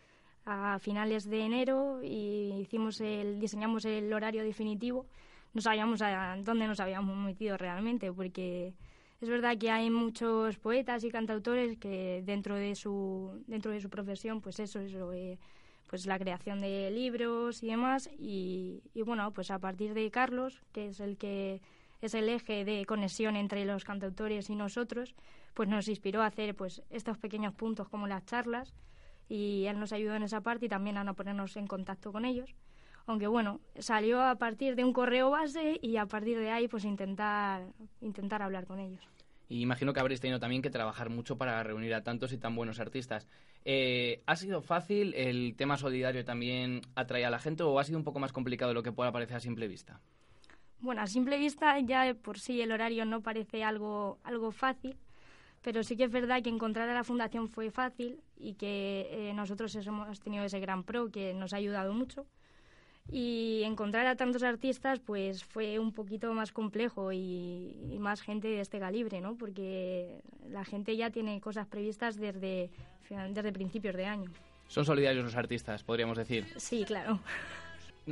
finales 0.79 1.29
de 1.29 1.41
enero 1.41 1.99
y 2.01 2.53
hicimos 2.61 3.01
el, 3.01 3.37
diseñamos 3.37 3.83
el 3.83 4.13
horario 4.13 4.43
definitivo, 4.43 5.05
no 5.53 5.59
sabíamos 5.59 6.01
a 6.01 6.37
dónde 6.41 6.67
nos 6.67 6.79
habíamos 6.79 7.17
metido 7.17 7.57
realmente, 7.57 8.13
porque 8.13 8.73
es 9.19 9.27
verdad 9.27 9.57
que 9.57 9.71
hay 9.71 9.89
muchos 9.89 10.57
poetas 10.57 11.03
y 11.03 11.09
cantautores 11.09 11.77
que 11.77 12.23
dentro 12.25 12.55
de 12.55 12.75
su, 12.75 13.43
dentro 13.45 13.71
de 13.71 13.81
su 13.81 13.89
profesión, 13.89 14.39
pues 14.39 14.61
eso, 14.61 14.79
eso 14.79 15.11
eh, 15.11 15.37
pues 15.87 16.05
la 16.05 16.19
creación 16.19 16.61
de 16.61 16.91
libros 16.91 17.63
y 17.63 17.67
demás. 17.67 18.09
Y, 18.17 18.81
bueno 19.05 19.31
pues 19.31 19.51
a 19.51 19.59
partir 19.59 19.93
de 19.93 20.09
Carlos 20.11 20.61
que 20.71 20.87
es 20.87 20.99
el 20.99 21.17
que 21.17 21.61
es 22.01 22.13
el 22.13 22.29
eje 22.29 22.63
de 22.63 22.85
conexión 22.85 23.35
entre 23.35 23.65
los 23.65 23.83
cantautores 23.83 24.49
y 24.49 24.55
nosotros 24.55 25.15
pues 25.53 25.67
nos 25.67 25.87
inspiró 25.87 26.21
a 26.21 26.27
hacer 26.27 26.55
pues 26.55 26.83
estos 26.91 27.17
pequeños 27.17 27.53
puntos 27.53 27.89
como 27.89 28.07
las 28.07 28.25
charlas. 28.25 28.73
Y 29.29 29.65
él 29.65 29.79
nos 29.79 29.91
ayudó 29.91 30.15
en 30.15 30.23
esa 30.23 30.41
parte 30.41 30.67
y 30.67 30.69
también 30.69 30.97
a 30.97 31.03
no 31.03 31.13
ponernos 31.13 31.57
en 31.57 31.67
contacto 31.67 32.13
con 32.13 32.23
ellos. 32.23 32.55
Aunque 33.07 33.27
bueno 33.27 33.59
salió 33.79 34.21
a 34.21 34.35
partir 34.35 34.75
de 34.75 34.85
un 34.85 34.93
correo 34.93 35.31
base 35.31 35.79
y 35.81 35.97
a 35.97 36.05
partir 36.05 36.37
de 36.37 36.51
ahí 36.51 36.67
pues 36.67 36.85
intentar 36.85 37.63
intentar 38.01 38.41
hablar 38.41 38.65
con 38.65 38.79
ellos. 38.79 39.07
Y 39.49 39.61
imagino 39.61 39.93
que 39.93 39.99
habréis 39.99 40.19
tenido 40.19 40.39
también 40.39 40.61
que 40.61 40.69
trabajar 40.69 41.09
mucho 41.09 41.37
para 41.37 41.61
reunir 41.63 41.93
a 41.93 42.03
tantos 42.03 42.33
y 42.33 42.37
tan 42.37 42.55
buenos 42.55 42.79
artistas. 42.79 43.27
Eh, 43.69 44.21
¿Ha 44.25 44.37
sido 44.37 44.61
fácil? 44.61 45.13
¿El 45.13 45.53
tema 45.57 45.75
solidario 45.75 46.23
también 46.23 46.79
atrae 46.95 47.25
a 47.25 47.29
la 47.29 47.37
gente 47.37 47.63
o 47.63 47.77
ha 47.79 47.83
sido 47.83 47.97
un 47.97 48.05
poco 48.05 48.17
más 48.17 48.31
complicado 48.31 48.69
de 48.69 48.75
lo 48.75 48.81
que 48.81 48.93
pueda 48.93 49.11
parecer 49.11 49.35
a 49.35 49.39
simple 49.41 49.67
vista? 49.67 49.99
Bueno, 50.79 51.01
a 51.01 51.07
simple 51.07 51.37
vista 51.37 51.77
ya 51.81 52.13
por 52.13 52.39
sí 52.39 52.61
el 52.61 52.71
horario 52.71 53.03
no 53.03 53.19
parece 53.19 53.65
algo, 53.65 54.19
algo 54.23 54.51
fácil, 54.51 54.95
pero 55.61 55.83
sí 55.83 55.97
que 55.97 56.05
es 56.05 56.11
verdad 56.11 56.41
que 56.41 56.49
encontrar 56.49 56.87
a 56.87 56.93
la 56.93 57.03
fundación 57.03 57.49
fue 57.49 57.69
fácil 57.69 58.21
y 58.37 58.53
que 58.53 59.09
eh, 59.11 59.33
nosotros 59.33 59.75
hemos 59.75 60.17
tenido 60.21 60.45
ese 60.45 60.61
gran 60.61 60.85
pro 60.85 61.11
que 61.11 61.33
nos 61.33 61.51
ha 61.51 61.57
ayudado 61.57 61.93
mucho. 61.93 62.25
Y 63.09 63.61
encontrar 63.63 64.05
a 64.05 64.15
tantos 64.15 64.43
artistas 64.43 64.99
pues 64.99 65.43
fue 65.43 65.79
un 65.79 65.93
poquito 65.93 66.33
más 66.33 66.51
complejo 66.51 67.11
y, 67.11 67.75
y 67.89 67.99
más 67.99 68.21
gente 68.21 68.47
de 68.47 68.59
este 68.59 68.79
calibre, 68.79 69.21
¿no? 69.21 69.35
Porque 69.35 70.21
la 70.49 70.65
gente 70.65 70.95
ya 70.97 71.09
tiene 71.09 71.39
cosas 71.39 71.67
previstas 71.67 72.17
desde, 72.17 72.69
desde 73.29 73.53
principios 73.53 73.95
de 73.95 74.05
año. 74.05 74.29
Son 74.67 74.83
solidarios 74.83 75.23
los 75.23 75.35
artistas, 75.35 75.83
podríamos 75.83 76.17
decir. 76.17 76.45
Sí, 76.57 76.83
claro. 76.85 77.19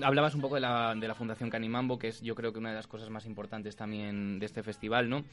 Hablabas 0.02 0.36
un 0.36 0.42
poco 0.42 0.56
de 0.56 0.62
la, 0.62 0.94
de 0.96 1.08
la 1.08 1.16
Fundación 1.16 1.50
Canimambo, 1.50 1.98
que 1.98 2.10
es 2.10 2.22
yo 2.22 2.36
creo 2.36 2.52
que 2.52 2.60
una 2.60 2.70
de 2.70 2.76
las 2.76 2.88
cosas 2.88 3.10
más 3.10 3.26
importantes 3.26 3.76
también 3.76 4.40
de 4.40 4.46
este 4.46 4.64
festival, 4.64 5.10
¿no? 5.10 5.24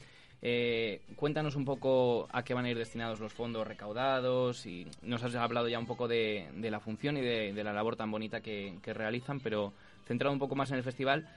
Eh, 0.41 1.01
cuéntanos 1.15 1.55
un 1.55 1.63
poco 1.63 2.27
a 2.31 2.43
qué 2.43 2.53
van 2.53 2.65
a 2.65 2.69
ir 2.69 2.77
destinados 2.77 3.19
los 3.19 3.31
fondos 3.31 3.65
recaudados 3.65 4.65
y 4.65 4.87
nos 5.01 5.23
has 5.23 5.35
hablado 5.35 5.69
ya 5.69 5.79
un 5.79 5.85
poco 5.85 6.07
de, 6.07 6.49
la 6.59 6.79
función 6.79 7.17
y 7.17 7.21
de, 7.21 7.63
la 7.63 7.73
labor 7.73 7.95
tan 7.95 8.11
bonita 8.11 8.41
que, 8.41 8.77
realizan, 8.85 9.39
pero 9.39 9.73
centrado 10.05 10.33
un 10.33 10.39
poco 10.39 10.55
más 10.55 10.71
en 10.71 10.77
el 10.77 10.83
festival, 10.83 11.27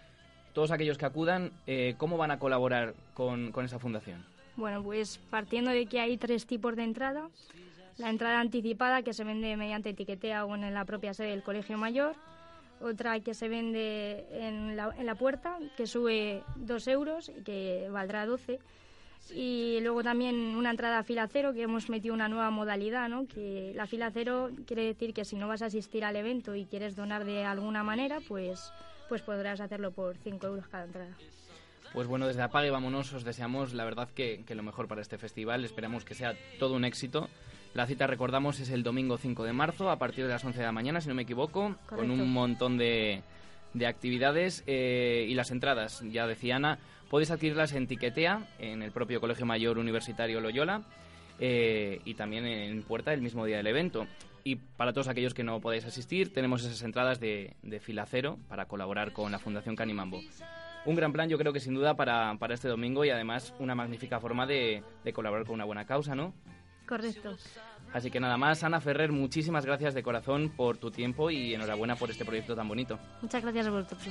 todos 0.53 0.71
aquellos 0.71 0.99
que 0.99 1.07
acudan, 1.07 1.53
eh, 1.67 1.95
¿cómo 1.99 2.17
van 2.17 2.33
a 2.33 2.39
colaborar 2.39 2.95
con 3.15 3.53
esa 3.65 3.79
fundación? 3.79 4.25
Bueno, 4.57 4.83
pues 4.83 5.19
partiendo 5.31 5.71
de 5.71 5.87
que 5.87 6.01
hay 6.01 6.17
tres 6.17 6.47
tipos 6.47 6.75
de 6.77 6.85
entrada. 6.85 7.29
La 7.99 8.11
entrada 8.11 8.41
anticipada, 8.41 9.03
que 9.03 9.13
se 9.13 9.25
vende 9.25 9.57
mediante 9.57 9.91
etiquetea 9.91 10.45
o 10.45 10.55
en 10.55 10.73
la 10.73 10.85
propia 10.85 11.15
sede 11.15 11.31
del 11.31 11.43
Colegio 11.43 11.79
Mayor. 11.79 12.15
Otra 12.81 13.19
que 13.21 13.35
se 13.35 13.49
vende 13.49 14.27
en 14.31 14.77
la, 14.77 14.95
en 14.97 15.07
la 15.07 15.15
puerta, 15.15 15.59
que 15.77 15.87
sube 15.87 16.43
dos 16.57 16.87
euros 16.89 17.31
y 17.31 17.43
que 17.43 17.89
valdrá 17.91 18.27
12. 18.27 18.59
Y 19.35 19.81
luego 19.81 20.03
también 20.03 20.37
una 20.57 20.71
entrada 20.71 20.99
a 20.99 21.03
fila 21.03 21.27
cero, 21.27 21.53
que 21.53 21.63
hemos 21.63 21.89
metido 21.89 22.15
una 22.15 22.29
nueva 22.29 22.51
modalidad, 22.51 23.09
¿no? 23.09 23.27
Que 23.27 23.73
la 23.75 23.87
fila 23.87 24.11
cero 24.13 24.51
quiere 24.67 24.85
decir 24.85 25.13
que 25.15 25.25
si 25.25 25.37
no 25.37 25.49
vas 25.49 25.63
a 25.63 25.67
asistir 25.67 26.05
al 26.05 26.17
evento 26.17 26.55
y 26.55 26.67
quieres 26.67 26.95
donar 26.95 27.25
de 27.25 27.45
alguna 27.45 27.83
manera, 27.83 28.19
pues, 28.29 28.73
pues 29.09 29.23
podrás 29.23 29.61
hacerlo 29.61 29.91
por 29.91 30.17
5 30.17 30.47
euros 30.47 30.69
cada 30.69 30.85
entrada. 30.85 31.17
Pues 31.93 32.07
bueno, 32.07 32.27
desde 32.27 32.43
Apague 32.43 32.71
Vámonos 32.71 33.13
os 33.15 33.25
deseamos 33.25 33.73
la 33.73 33.85
verdad 33.85 34.09
que, 34.11 34.45
que 34.45 34.55
lo 34.55 34.63
mejor 34.63 34.87
para 34.87 35.01
este 35.01 35.19
festival. 35.19 35.65
Esperamos 35.65 36.05
que 36.05 36.15
sea 36.15 36.35
todo 36.59 36.75
un 36.75 36.85
éxito. 36.85 37.29
La 37.77 37.87
cita, 37.87 38.07
recordamos, 38.07 38.59
es 38.59 38.71
el 38.71 38.83
domingo 38.83 39.19
5 39.19 39.45
de 39.45 39.53
marzo 39.53 39.91
a 39.91 39.99
partir 39.99 40.25
de 40.25 40.31
las 40.31 40.43
11 40.43 40.61
de 40.61 40.65
la 40.65 40.73
mañana, 40.73 41.03
si 41.03 41.09
no 41.09 41.15
me 41.15 41.25
equivoco, 41.25 41.77
con 41.85 42.11
un 42.11 42.33
montón 42.33 42.79
de, 42.79 43.23
de 43.75 43.87
actividades 43.87 44.65
eh, 44.67 45.27
y 45.29 45.35
las 45.35 45.51
entradas, 45.51 46.03
ya 46.11 46.27
decía 46.27 46.57
Ana, 46.57 46.79
podéis 47.11 47.31
adquirirlas 47.31 47.75
en 47.75 47.87
Tiquetea, 47.87 48.49
en 48.59 48.81
el 48.81 48.93
propio 48.93 49.21
Colegio 49.21 49.45
Mayor 49.45 49.77
Universitario 49.77 50.41
Loyola 50.41 50.85
eh, 51.39 52.01
y 52.07 52.15
también 52.15 52.47
en 52.47 52.83
Puerta 52.83 53.13
el 53.13 53.21
mismo 53.21 53.45
día 53.45 53.59
del 53.59 53.67
evento. 53.67 54.07
Y 54.43 54.57
para 54.57 54.95
todos 54.95 55.09
aquellos 55.09 55.35
que 55.35 55.45
no 55.45 55.61
podáis 55.61 55.85
asistir, 55.85 56.33
tenemos 56.33 56.65
esas 56.65 56.81
entradas 56.81 57.21
de, 57.21 57.57
de 57.63 57.79
fila 57.79 58.07
cero 58.07 58.39
para 58.49 58.65
colaborar 58.65 59.13
con 59.13 59.31
la 59.31 59.39
Fundación 59.39 59.77
Canimambo. 59.77 60.23
Un 60.87 60.97
gran 60.97 61.13
plan, 61.13 61.29
yo 61.29 61.37
creo 61.37 61.53
que 61.53 61.61
sin 61.61 61.75
duda, 61.75 61.95
para, 61.95 62.37
para 62.39 62.55
este 62.55 62.69
domingo 62.69 63.05
y 63.05 63.11
además 63.11 63.53
una 63.59 63.75
magnífica 63.75 64.19
forma 64.19 64.47
de, 64.47 64.83
de 65.05 65.13
colaborar 65.13 65.45
con 65.45 65.57
una 65.57 65.67
buena 65.67 65.85
causa, 65.85 66.15
¿no? 66.15 66.33
Correcto. 66.87 67.37
Así 67.93 68.11
que 68.11 68.21
nada 68.21 68.37
más, 68.37 68.63
Ana 68.63 68.81
Ferrer, 68.81 69.11
muchísimas 69.13 69.65
gracias 69.65 69.95
de 69.95 70.03
corazón 70.03 70.53
por 70.57 70.77
tu 70.77 70.91
tiempo 70.91 71.31
y 71.31 71.55
enhorabuena 71.55 71.97
por 71.97 72.11
este 72.11 72.25
proyecto 72.25 72.55
tan 72.55 72.69
bonito. 72.69 72.99
Muchas 73.23 73.43
gracias 73.43 73.67
a 73.67 73.71
vosotros. 73.71 74.03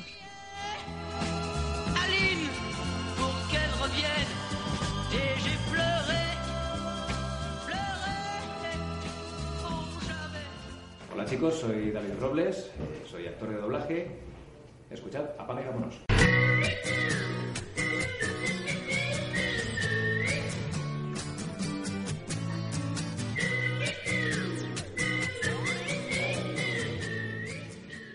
Hola 11.13 11.25
chicos, 11.25 11.59
soy 11.59 11.91
David 11.91 12.19
Robles, 12.19 12.71
eh, 12.77 13.05
soy 13.09 13.27
actor 13.27 13.49
de 13.49 13.55
doblaje. 13.55 14.19
Escuchad, 14.89 15.25
apaga 15.39 15.61
y 15.61 15.65
vámonos. 15.65 17.24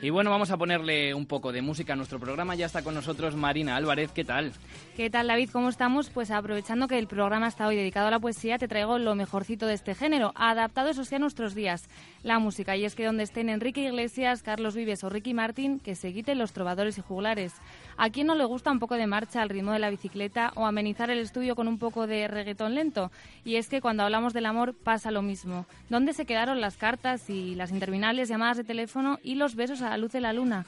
Y 0.03 0.09
bueno, 0.09 0.31
vamos 0.31 0.51
a 0.51 0.57
ponerle 0.57 1.13
un 1.13 1.27
poco 1.27 1.53
de 1.53 1.61
música 1.61 1.93
a 1.93 1.97
nuestro 1.97 2.19
programa. 2.19 2.55
Ya 2.55 2.65
está 2.65 2.83
con 2.83 2.95
nosotros 2.95 3.37
Marina 3.37 3.77
Álvarez, 3.77 4.13
¿qué 4.13 4.25
tal? 4.25 4.51
¿Qué 4.97 5.11
tal, 5.11 5.27
David? 5.27 5.51
¿Cómo 5.53 5.69
estamos? 5.69 6.09
Pues 6.09 6.31
aprovechando 6.31 6.89
que 6.89 6.99
el 6.99 7.07
programa 7.07 7.49
está 7.49 7.67
hoy 7.67 7.77
dedicado 7.77 8.07
a 8.07 8.11
la 8.11 8.19
poesía, 8.19 8.57
te 8.57 8.67
traigo 8.67 8.99
lo 8.99 9.15
mejorcito 9.15 9.67
de 9.67 9.75
este 9.75 9.95
género, 9.95 10.33
adaptado 10.37 10.89
eso 10.89 11.05
sí 11.05 11.17
a 11.17 11.19
nuestros 11.19 11.55
días, 11.55 11.87
la 12.23 12.39
música. 12.39 12.77
Y 12.77 12.87
es 12.87 12.95
que 12.95 13.05
donde 13.05 13.25
estén 13.25 13.51
Enrique 13.51 13.83
Iglesias, 13.83 14.43
Carlos 14.43 14.75
Vives 14.75 15.05
o 15.05 15.11
Ricky 15.11 15.35
Martin, 15.35 15.81
que 15.81 15.95
se 15.95 16.15
quiten 16.15 16.39
los 16.39 16.55
trovadores 16.55 16.97
y 16.97 17.03
juglares. 17.03 17.53
¿A 17.99 18.09
quién 18.09 18.27
no 18.27 18.35
le 18.35 18.47
gusta 18.47 18.71
un 18.71 18.79
poco 18.79 18.95
de 18.95 19.07
marcha 19.07 19.43
al 19.43 19.51
ritmo 19.51 19.73
de 19.73 19.81
la 19.81 19.91
bicicleta 19.91 20.53
o 20.57 20.65
amenizar 20.65 21.11
el 21.11 21.19
estudio 21.19 21.55
con 21.55 21.69
un 21.69 21.79
poco 21.79 22.07
de 22.07 22.27
reggaetón 22.27 22.75
lento? 22.75 23.13
Y 23.45 23.57
es 23.57 23.69
que 23.69 23.83
cuando 23.83 24.05
hablamos 24.05 24.33
del 24.33 24.47
amor 24.47 24.73
pasa 24.73 25.11
lo 25.11 25.21
mismo. 25.21 25.67
¿Dónde 25.91 26.15
se 26.15 26.25
quedaron 26.25 26.63
las 26.63 26.79
cartas 26.79 27.29
y 27.29 27.55
las 27.55 27.71
interminables 27.71 28.31
llamadas 28.31 28.57
de 28.57 28.65
teléfono 28.65 29.19
y 29.23 29.35
los 29.35 29.57
besos 29.57 29.83
a 29.83 29.90
la 29.91 29.99
luz 29.99 30.13
de 30.13 30.21
la 30.21 30.33
luna? 30.33 30.65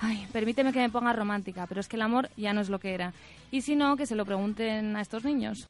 Ay, 0.00 0.26
permíteme 0.32 0.72
que 0.72 0.80
me 0.80 0.90
ponga 0.90 1.12
romántica, 1.14 1.66
pero 1.66 1.80
es 1.80 1.88
que 1.88 1.96
el 1.96 2.02
amor 2.02 2.28
ya 2.36 2.52
no 2.52 2.60
es 2.60 2.68
lo 2.68 2.78
que 2.78 2.92
era. 2.92 3.14
Y 3.50 3.62
si 3.62 3.74
no, 3.74 3.96
que 3.96 4.06
se 4.06 4.14
lo 4.14 4.26
pregunten 4.26 4.94
a 4.96 5.00
estos 5.00 5.24
niños. 5.24 5.66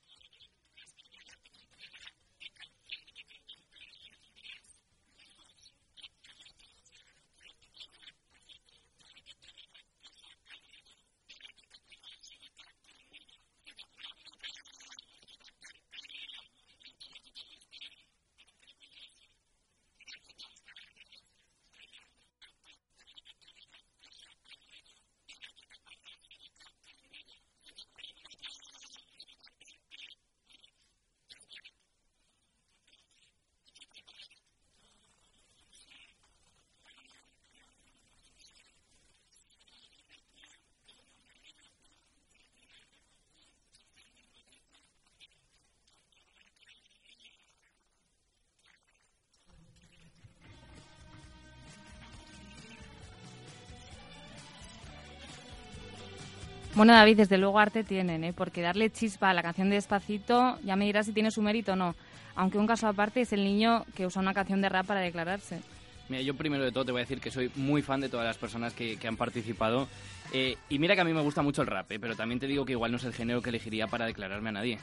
Bueno, 56.76 56.92
David, 56.92 57.16
desde 57.16 57.38
luego 57.38 57.58
arte 57.58 57.84
tienen, 57.84 58.22
¿eh? 58.22 58.34
porque 58.34 58.60
darle 58.60 58.90
chispa 58.90 59.30
a 59.30 59.34
la 59.34 59.42
canción 59.42 59.70
de 59.70 59.76
Despacito, 59.76 60.58
ya 60.62 60.76
me 60.76 60.84
dirás 60.84 61.06
si 61.06 61.12
tiene 61.12 61.30
su 61.30 61.40
mérito 61.40 61.72
o 61.72 61.76
no. 61.76 61.94
Aunque 62.34 62.58
un 62.58 62.66
caso 62.66 62.86
aparte 62.86 63.22
es 63.22 63.32
el 63.32 63.44
niño 63.44 63.86
que 63.94 64.04
usa 64.04 64.20
una 64.20 64.34
canción 64.34 64.60
de 64.60 64.68
rap 64.68 64.84
para 64.84 65.00
declararse. 65.00 65.62
Mira, 66.10 66.20
yo 66.20 66.34
primero 66.34 66.62
de 66.62 66.72
todo 66.72 66.84
te 66.84 66.92
voy 66.92 66.98
a 66.98 67.04
decir 67.04 67.18
que 67.18 67.30
soy 67.30 67.50
muy 67.54 67.80
fan 67.80 68.02
de 68.02 68.10
todas 68.10 68.26
las 68.26 68.36
personas 68.36 68.74
que, 68.74 68.98
han 69.08 69.16
participado. 69.16 69.88
Eh, 70.34 70.58
y 70.68 70.78
mira 70.78 70.94
que 70.94 71.00
a 71.00 71.04
mí 71.04 71.14
me 71.14 71.22
gusta 71.22 71.40
mucho 71.40 71.62
el 71.62 71.68
rap, 71.68 71.90
eh, 71.92 71.98
pero 71.98 72.14
también 72.14 72.40
te 72.40 72.46
digo 72.46 72.66
que 72.66 72.72
igual 72.72 72.90
no 72.90 72.98
es 72.98 73.04
el 73.04 73.14
género 73.14 73.40
que 73.40 73.48
elegiría 73.48 73.86
para 73.86 74.04
declararme 74.04 74.50
a 74.50 74.52
nadie. 74.52 74.78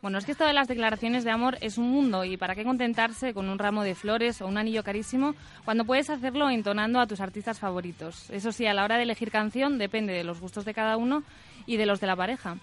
Bueno, 0.00 0.18
es 0.18 0.24
que 0.24 0.32
esto 0.32 0.44
de 0.44 0.52
las 0.52 0.66
declaraciones 0.66 1.22
de 1.22 1.30
amor 1.30 1.58
es 1.60 1.78
un 1.78 1.88
mundo 1.88 2.24
y 2.24 2.36
para 2.36 2.54
qué 2.54 2.64
contentarse 2.64 3.32
con 3.32 3.48
un 3.48 3.58
ramo 3.58 3.84
de 3.84 3.94
flores 3.94 4.42
o 4.42 4.48
un 4.48 4.58
anillo 4.58 4.82
carísimo 4.82 5.34
cuando 5.64 5.84
puedes 5.84 6.10
hacerlo 6.10 6.50
entonando 6.50 6.98
a 6.98 7.06
tus 7.06 7.20
artistas 7.20 7.60
favoritos. 7.60 8.28
Eso 8.30 8.50
sí, 8.50 8.66
a 8.66 8.74
la 8.74 8.84
hora 8.84 8.96
de 8.96 9.04
elegir 9.04 9.30
canción 9.30 9.78
depende 9.78 10.12
de 10.12 10.24
los 10.24 10.40
gustos 10.40 10.64
de 10.64 10.74
cada 10.74 10.96
uno 10.96 11.22
y 11.66 11.76
de 11.76 11.86
los 11.86 12.00
de 12.00 12.08
la 12.08 12.16
pareja. 12.16 12.56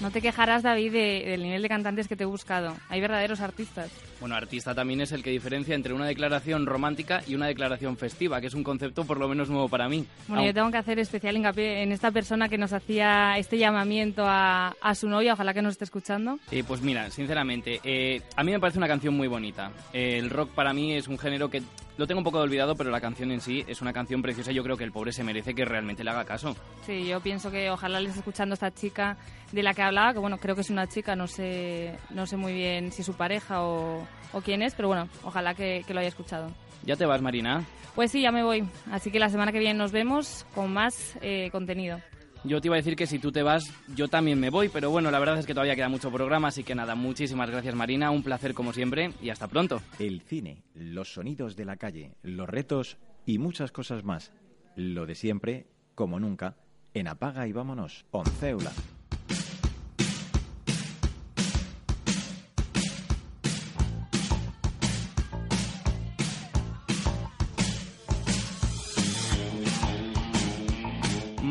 No 0.00 0.10
te 0.10 0.20
quejarás, 0.20 0.62
David, 0.62 0.92
de- 0.92 1.24
del 1.26 1.42
nivel 1.42 1.62
de 1.62 1.68
cantantes 1.68 2.06
que 2.06 2.16
te 2.16 2.24
he 2.24 2.26
buscado. 2.26 2.76
Hay 2.90 3.00
verdaderos 3.00 3.40
artistas. 3.40 3.90
Bueno, 4.20 4.34
artista 4.34 4.74
también 4.74 5.00
es 5.00 5.12
el 5.12 5.22
que 5.22 5.30
diferencia 5.30 5.74
entre 5.74 5.92
una 5.94 6.06
declaración 6.06 6.66
romántica 6.66 7.22
y 7.26 7.34
una 7.34 7.46
declaración 7.46 7.96
festiva, 7.96 8.40
que 8.40 8.46
es 8.48 8.54
un 8.54 8.62
concepto 8.62 9.04
por 9.04 9.18
lo 9.18 9.26
menos 9.28 9.48
nuevo 9.48 9.68
para 9.68 9.88
mí. 9.88 10.06
Bueno, 10.28 10.44
yo 10.44 10.52
tengo 10.54 10.70
que 10.70 10.76
hacer 10.78 10.98
especial 10.98 11.36
hincapié 11.36 11.82
en 11.82 11.92
esta 11.92 12.10
persona 12.10 12.48
que 12.48 12.58
nos 12.58 12.72
hacía 12.74 13.38
este 13.38 13.56
llamamiento 13.58 14.24
a, 14.26 14.74
a 14.80 14.94
su 14.94 15.08
novia. 15.08 15.32
Ojalá 15.32 15.54
que 15.54 15.62
nos 15.62 15.72
esté 15.72 15.84
escuchando. 15.84 16.38
Eh, 16.50 16.62
pues 16.66 16.82
mira, 16.82 17.10
sinceramente, 17.10 17.80
eh, 17.82 18.20
a 18.36 18.44
mí 18.44 18.52
me 18.52 18.60
parece 18.60 18.78
una 18.78 18.88
canción 18.88 19.14
muy 19.16 19.28
bonita. 19.28 19.70
Eh, 19.92 20.18
el 20.18 20.28
rock 20.30 20.50
para 20.50 20.72
mí 20.74 20.92
es 20.94 21.08
un 21.08 21.18
género 21.18 21.48
que 21.50 21.62
lo 21.96 22.06
tengo 22.06 22.18
un 22.20 22.24
poco 22.24 22.38
olvidado, 22.38 22.74
pero 22.76 22.90
la 22.90 23.00
canción 23.00 23.30
en 23.30 23.40
sí 23.40 23.64
es 23.66 23.80
una 23.80 23.92
canción 23.92 24.22
preciosa. 24.22 24.52
y 24.52 24.54
Yo 24.54 24.62
creo 24.62 24.76
que 24.76 24.84
el 24.84 24.92
pobre 24.92 25.12
se 25.12 25.24
merece 25.24 25.54
que 25.54 25.64
realmente 25.64 26.04
le 26.04 26.10
haga 26.10 26.24
caso. 26.24 26.56
Sí, 26.84 27.06
yo 27.06 27.20
pienso 27.20 27.50
que 27.50 27.70
ojalá 27.70 28.00
le 28.00 28.08
esté 28.08 28.20
escuchando 28.20 28.52
a 28.52 28.54
esta 28.54 28.70
chica 28.72 29.16
de 29.52 29.62
la 29.62 29.74
que 29.74 29.82
hablaba, 29.82 30.12
que 30.12 30.18
bueno, 30.18 30.38
creo 30.38 30.54
que 30.54 30.60
es 30.60 30.70
una 30.70 30.86
chica, 30.86 31.16
no 31.16 31.26
sé, 31.26 31.96
no 32.10 32.26
sé 32.26 32.36
muy 32.36 32.52
bien 32.52 32.92
si 32.92 33.02
es 33.02 33.06
su 33.06 33.14
pareja 33.14 33.62
o, 33.62 34.06
o 34.32 34.40
quién 34.42 34.62
es, 34.62 34.74
pero 34.74 34.88
bueno, 34.88 35.08
ojalá 35.24 35.54
que, 35.54 35.84
que 35.86 35.94
lo 35.94 36.00
haya 36.00 36.08
escuchado. 36.08 36.50
¿Ya 36.84 36.96
te 36.96 37.06
vas, 37.06 37.20
Marina? 37.22 37.64
Pues 37.94 38.12
sí, 38.12 38.20
ya 38.20 38.30
me 38.30 38.42
voy. 38.42 38.62
Así 38.92 39.10
que 39.10 39.18
la 39.18 39.30
semana 39.30 39.52
que 39.52 39.58
viene 39.58 39.74
nos 39.78 39.90
vemos 39.90 40.46
con 40.54 40.72
más 40.72 41.16
eh, 41.22 41.48
contenido. 41.50 41.98
Yo 42.46 42.60
te 42.60 42.68
iba 42.68 42.76
a 42.76 42.78
decir 42.78 42.94
que 42.94 43.08
si 43.08 43.18
tú 43.18 43.32
te 43.32 43.42
vas, 43.42 43.72
yo 43.96 44.06
también 44.06 44.38
me 44.38 44.50
voy, 44.50 44.68
pero 44.68 44.90
bueno, 44.90 45.10
la 45.10 45.18
verdad 45.18 45.38
es 45.38 45.46
que 45.46 45.52
todavía 45.52 45.74
queda 45.74 45.88
mucho 45.88 46.12
programa, 46.12 46.48
así 46.48 46.62
que 46.62 46.76
nada, 46.76 46.94
muchísimas 46.94 47.50
gracias 47.50 47.74
Marina, 47.74 48.12
un 48.12 48.22
placer 48.22 48.54
como 48.54 48.72
siempre 48.72 49.10
y 49.20 49.30
hasta 49.30 49.48
pronto. 49.48 49.82
El 49.98 50.20
cine, 50.20 50.62
los 50.74 51.12
sonidos 51.12 51.56
de 51.56 51.64
la 51.64 51.76
calle, 51.76 52.12
los 52.22 52.48
retos 52.48 52.98
y 53.24 53.38
muchas 53.38 53.72
cosas 53.72 54.04
más. 54.04 54.32
Lo 54.76 55.06
de 55.06 55.16
siempre, 55.16 55.66
como 55.96 56.20
nunca, 56.20 56.56
en 56.94 57.08
Apaga 57.08 57.48
y 57.48 57.52
Vámonos, 57.52 58.04
Onceula. 58.12 58.70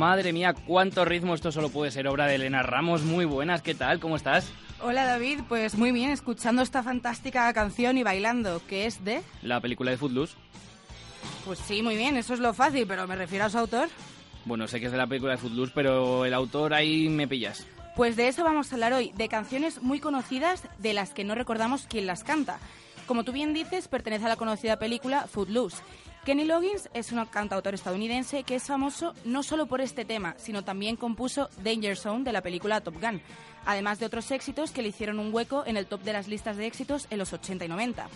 Madre 0.06 0.34
mía, 0.34 0.54
cuánto 0.54 1.04
ritmo, 1.04 1.34
esto 1.34 1.52
solo 1.52 1.70
puede 1.70 1.90
ser 1.90 2.08
obra 2.08 2.28
de 2.28 2.36
Elena 2.36 2.62
Ramos, 2.62 3.02
muy 3.02 3.26
buenas, 3.26 3.64
¿qué 3.64 3.74
tal? 3.74 4.00
¿Cómo 4.00 4.18
estás? 4.18 4.54
Hola 4.80 5.04
David, 5.04 5.40
pues 5.50 5.74
muy 5.74 5.92
bien, 5.92 6.12
escuchando 6.12 6.62
esta 6.62 6.84
fantástica 6.84 7.52
canción 7.54 7.98
y 7.98 8.04
bailando, 8.04 8.62
que 8.68 8.86
es 8.86 9.04
de... 9.04 9.24
La 9.42 9.60
película 9.62 9.90
de 9.90 9.98
Footloose. 9.98 10.36
Pues 11.44 11.58
sí, 11.58 11.82
muy 11.82 11.98
bien, 11.98 12.18
eso 12.18 12.36
es 12.36 12.40
lo 12.40 12.54
fácil, 12.54 12.86
pero 12.86 13.08
me 13.08 13.16
refiero 13.16 13.46
a 13.46 13.50
su 13.50 13.58
autor. 13.58 13.90
Bueno, 14.46 14.68
sé 14.68 14.80
que 14.80 14.86
es 14.86 14.92
de 14.92 15.00
la 15.00 15.08
película 15.08 15.32
de 15.32 15.38
Footloose, 15.40 15.72
pero 15.74 16.24
el 16.24 16.36
autor 16.36 16.76
ahí 16.76 17.10
me 17.10 17.28
pillas. 17.28 17.66
Pues 17.96 18.16
de 18.16 18.28
eso 18.28 18.44
vamos 18.44 18.72
a 18.72 18.76
hablar 18.76 18.94
hoy, 18.94 19.12
de 19.16 19.28
canciones 19.28 19.82
muy 19.82 20.00
conocidas 20.00 20.68
de 20.78 20.94
las 20.94 21.16
que 21.16 21.24
no 21.24 21.34
recordamos 21.34 21.88
quién 21.90 22.06
las 22.06 22.24
canta. 22.24 22.60
Como 23.08 23.24
tú 23.24 23.32
bien 23.32 23.56
dices, 23.56 23.88
pertenece 23.88 24.26
a 24.26 24.30
la 24.30 24.36
conocida 24.36 24.78
película 24.78 25.26
Footloose. 25.26 25.82
Kenny 26.26 26.44
Loggins 26.44 26.90
es 26.96 27.12
un 27.12 27.24
cantautor 27.26 27.76
estadounidense 27.76 28.42
que 28.42 28.56
es 28.56 28.64
famoso 28.64 29.14
no 29.26 29.44
solo 29.44 29.68
por 29.68 29.80
este 29.80 30.06
tema, 30.06 30.34
sino 30.40 30.64
también 30.64 30.96
compuso 30.96 31.52
Danger 31.64 31.96
Zone 31.96 32.24
de 32.24 32.32
la 32.32 32.42
película 32.42 32.82
Top 32.82 33.00
Gun, 33.00 33.22
además 33.64 34.00
de 34.00 34.08
otros 34.08 34.32
éxitos 34.32 34.72
que 34.72 34.82
le 34.82 34.88
hicieron 34.88 35.20
un 35.20 35.32
hueco 35.32 35.64
en 35.68 35.78
el 35.78 35.86
top 35.86 36.02
de 36.02 36.14
las 36.14 36.28
listas 36.28 36.58
de 36.58 36.66
éxitos 36.66 37.06
en 37.12 37.20
los 37.20 37.32
80 37.32 37.66
y 37.66 37.68
90. 37.68 38.10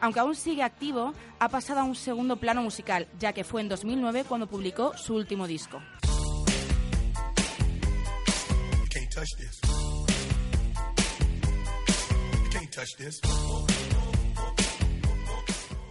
Aunque 0.00 0.20
aún 0.20 0.34
sigue 0.34 0.62
activo, 0.62 1.14
ha 1.38 1.48
pasado 1.48 1.80
a 1.80 1.84
un 1.84 1.94
segundo 1.94 2.36
plano 2.36 2.60
musical, 2.62 3.08
ya 3.18 3.32
que 3.32 3.42
fue 3.42 3.62
en 3.62 3.70
2009 3.70 4.24
cuando 4.28 4.46
publicó 4.48 4.94
su 4.98 5.14
último 5.14 5.46
disco. 5.46 5.80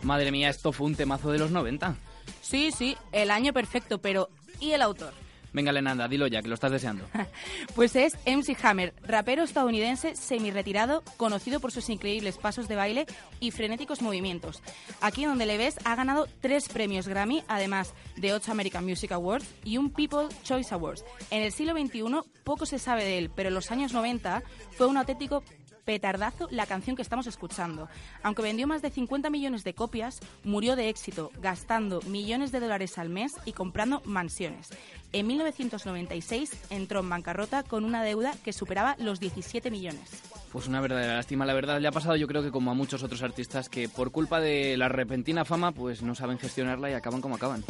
Madre 0.06 0.32
mía, 0.32 0.50
esto 0.50 0.72
fue 0.72 0.86
un 0.86 0.96
temazo 0.96 1.32
de 1.32 1.40
los 1.40 1.50
90. 1.50 1.96
Sí, 2.42 2.72
sí, 2.72 2.96
el 3.12 3.32
año 3.32 3.54
perfecto, 3.54 3.98
pero 3.98 4.30
¿y 4.60 4.72
el 4.72 4.84
autor? 4.84 5.14
Venga, 5.52 5.72
Lenanda, 5.72 6.08
dilo 6.08 6.28
ya, 6.28 6.42
que 6.42 6.48
lo 6.48 6.54
estás 6.54 6.72
deseando. 6.72 7.06
Pues 7.76 7.96
es 7.96 8.14
MC 8.26 8.56
Hammer, 8.64 8.94
rapero 9.02 9.44
estadounidense 9.44 10.16
semi-retirado, 10.16 11.02
conocido 11.18 11.60
por 11.60 11.72
sus 11.72 11.90
increíbles 11.90 12.38
pasos 12.38 12.68
de 12.68 12.76
baile 12.76 13.06
y 13.40 13.52
frenéticos 13.52 14.02
movimientos. 14.02 14.62
Aquí 15.02 15.26
donde 15.26 15.46
le 15.46 15.58
ves 15.58 15.78
ha 15.86 15.96
ganado 15.96 16.28
tres 16.40 16.70
premios 16.70 17.08
Grammy, 17.08 17.44
además 17.48 17.94
de 18.16 18.34
ocho 18.34 18.52
American 18.52 18.86
Music 18.86 19.12
Awards 19.12 19.48
y 19.64 19.78
un 19.78 19.90
People 19.90 20.28
Choice 20.44 20.74
Awards. 20.74 21.04
En 21.32 21.42
el 21.42 21.52
siglo 21.52 21.74
XXI 21.74 22.04
poco 22.44 22.66
se 22.66 22.78
sabe 22.78 23.04
de 23.04 23.18
él, 23.18 23.32
pero 23.36 23.50
en 23.50 23.56
los 23.56 23.72
años 23.72 23.92
90 23.92 24.44
fue 24.72 24.88
un 24.88 24.98
auténtico 24.98 25.44
petardazo 25.86 26.48
la 26.52 26.66
canción 26.66 26.96
que 26.96 27.02
estamos 27.02 27.28
escuchando. 27.28 27.88
Aunque 28.24 28.42
vendió 28.42 28.68
más 28.68 28.82
de 28.82 28.90
50 28.90 29.30
millones 29.30 29.64
de 29.64 29.74
copias, 29.74 30.20
murió 30.44 30.76
de 30.76 30.90
éxito, 30.90 31.32
gastando 31.42 32.02
millones 32.02 32.52
de 32.52 32.60
dólares 32.60 32.98
al 32.98 33.10
mes 33.10 33.36
y 33.46 33.54
comprando 33.54 34.02
mansiones. 34.06 34.72
En 35.14 35.28
1996 35.28 36.52
entró 36.72 37.00
en 37.00 37.10
bancarrota 37.10 37.64
con 37.64 37.86
una 37.86 38.04
deuda 38.04 38.34
que 38.44 38.52
superaba 38.52 38.96
los 39.00 39.20
17 39.20 39.72
millones. 39.72 40.22
Pues 40.52 40.68
una 40.68 40.82
verdadera 40.82 41.16
lástima, 41.16 41.46
la 41.46 41.54
verdad. 41.54 41.80
Le 41.80 41.88
ha 41.88 41.92
pasado 41.92 42.16
yo 42.16 42.28
creo 42.28 42.44
que 42.44 42.52
como 42.52 42.72
a 42.72 42.74
muchos 42.74 43.04
otros 43.04 43.22
artistas 43.22 43.70
que 43.70 43.88
por 43.88 44.12
culpa 44.12 44.42
de 44.42 44.76
la 44.78 44.90
repentina 44.90 45.46
fama 45.46 45.72
pues 45.72 46.02
no 46.02 46.16
saben 46.16 46.40
gestionarla 46.40 46.90
y 46.90 46.94
acaban 46.94 47.22
como 47.22 47.36
acaban. 47.36 47.64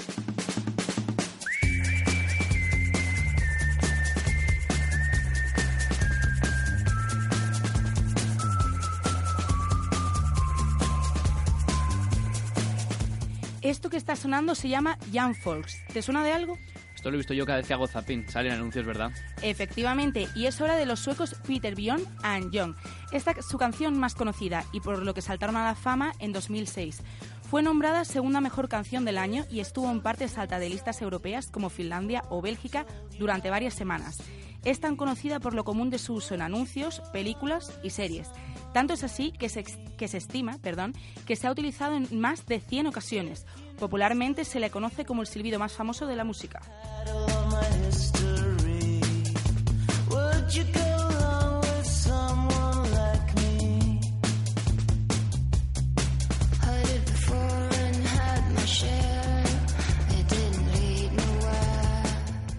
Esto 13.85 13.91
que 13.91 13.97
está 13.97 14.15
sonando 14.15 14.55
se 14.55 14.67
llama 14.67 14.97
Young 15.11 15.35
Folks. 15.35 15.77
¿Te 15.93 16.01
suena 16.01 16.23
de 16.23 16.31
algo? 16.31 16.57
Esto 16.95 17.11
lo 17.11 17.17
he 17.17 17.19
visto 17.19 17.35
yo 17.35 17.45
cada 17.45 17.59
vez 17.59 17.67
que 17.67 17.73
hago 17.75 17.85
zapping. 17.85 18.27
Salen 18.27 18.53
anuncios, 18.53 18.83
¿verdad? 18.83 19.11
Efectivamente, 19.43 20.27
y 20.33 20.47
es 20.47 20.59
hora 20.59 20.75
de 20.75 20.87
los 20.87 21.01
suecos 21.01 21.35
Peter 21.45 21.75
Bjorn 21.75 22.01
and 22.23 22.51
Young. 22.51 22.73
Esta 23.11 23.29
es 23.29 23.45
su 23.45 23.59
canción 23.59 23.95
más 23.99 24.15
conocida 24.15 24.65
y 24.71 24.79
por 24.79 25.03
lo 25.03 25.13
que 25.13 25.21
saltaron 25.21 25.55
a 25.55 25.65
la 25.65 25.75
fama 25.75 26.13
en 26.17 26.33
2006. 26.33 27.03
Fue 27.47 27.61
nombrada 27.61 28.05
segunda 28.05 28.41
mejor 28.41 28.69
canción 28.69 29.05
del 29.05 29.19
año 29.19 29.45
y 29.51 29.59
estuvo 29.59 29.91
en 29.91 30.01
partes 30.01 30.39
alta 30.39 30.57
de 30.57 30.69
listas 30.69 31.03
europeas 31.03 31.51
como 31.51 31.69
Finlandia 31.69 32.23
o 32.29 32.41
Bélgica 32.41 32.87
durante 33.19 33.51
varias 33.51 33.75
semanas. 33.75 34.17
Es 34.63 34.79
tan 34.79 34.95
conocida 34.95 35.39
por 35.39 35.53
lo 35.53 35.63
común 35.63 35.91
de 35.91 35.99
su 35.99 36.15
uso 36.15 36.33
en 36.33 36.41
anuncios, 36.41 37.01
películas 37.13 37.79
y 37.83 37.91
series. 37.91 38.31
Tanto 38.73 38.95
es 38.95 39.03
así 39.03 39.31
que 39.31 39.47
se, 39.47 39.63
que 39.63 40.07
se 40.07 40.17
estima 40.17 40.57
perdón, 40.57 40.93
que 41.27 41.35
se 41.35 41.45
ha 41.45 41.51
utilizado 41.51 41.95
en 41.95 42.19
más 42.19 42.47
de 42.47 42.59
100 42.59 42.87
ocasiones. 42.87 43.45
Popularmente 43.79 44.45
se 44.45 44.59
le 44.59 44.69
conoce 44.69 45.05
como 45.05 45.21
el 45.21 45.27
silbido 45.27 45.59
más 45.59 45.73
famoso 45.73 46.07
de 46.07 46.15
la 46.15 46.23
música. 46.23 46.61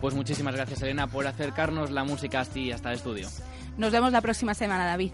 Pues 0.00 0.14
muchísimas 0.14 0.54
gracias, 0.54 0.82
Elena, 0.82 1.08
por 1.08 1.26
acercarnos 1.26 1.90
la 1.90 2.04
música 2.04 2.40
hasta 2.40 2.90
el 2.90 2.96
estudio. 2.96 3.28
Nos 3.76 3.90
vemos 3.90 4.12
la 4.12 4.20
próxima 4.20 4.54
semana, 4.54 4.86
David. 4.86 5.10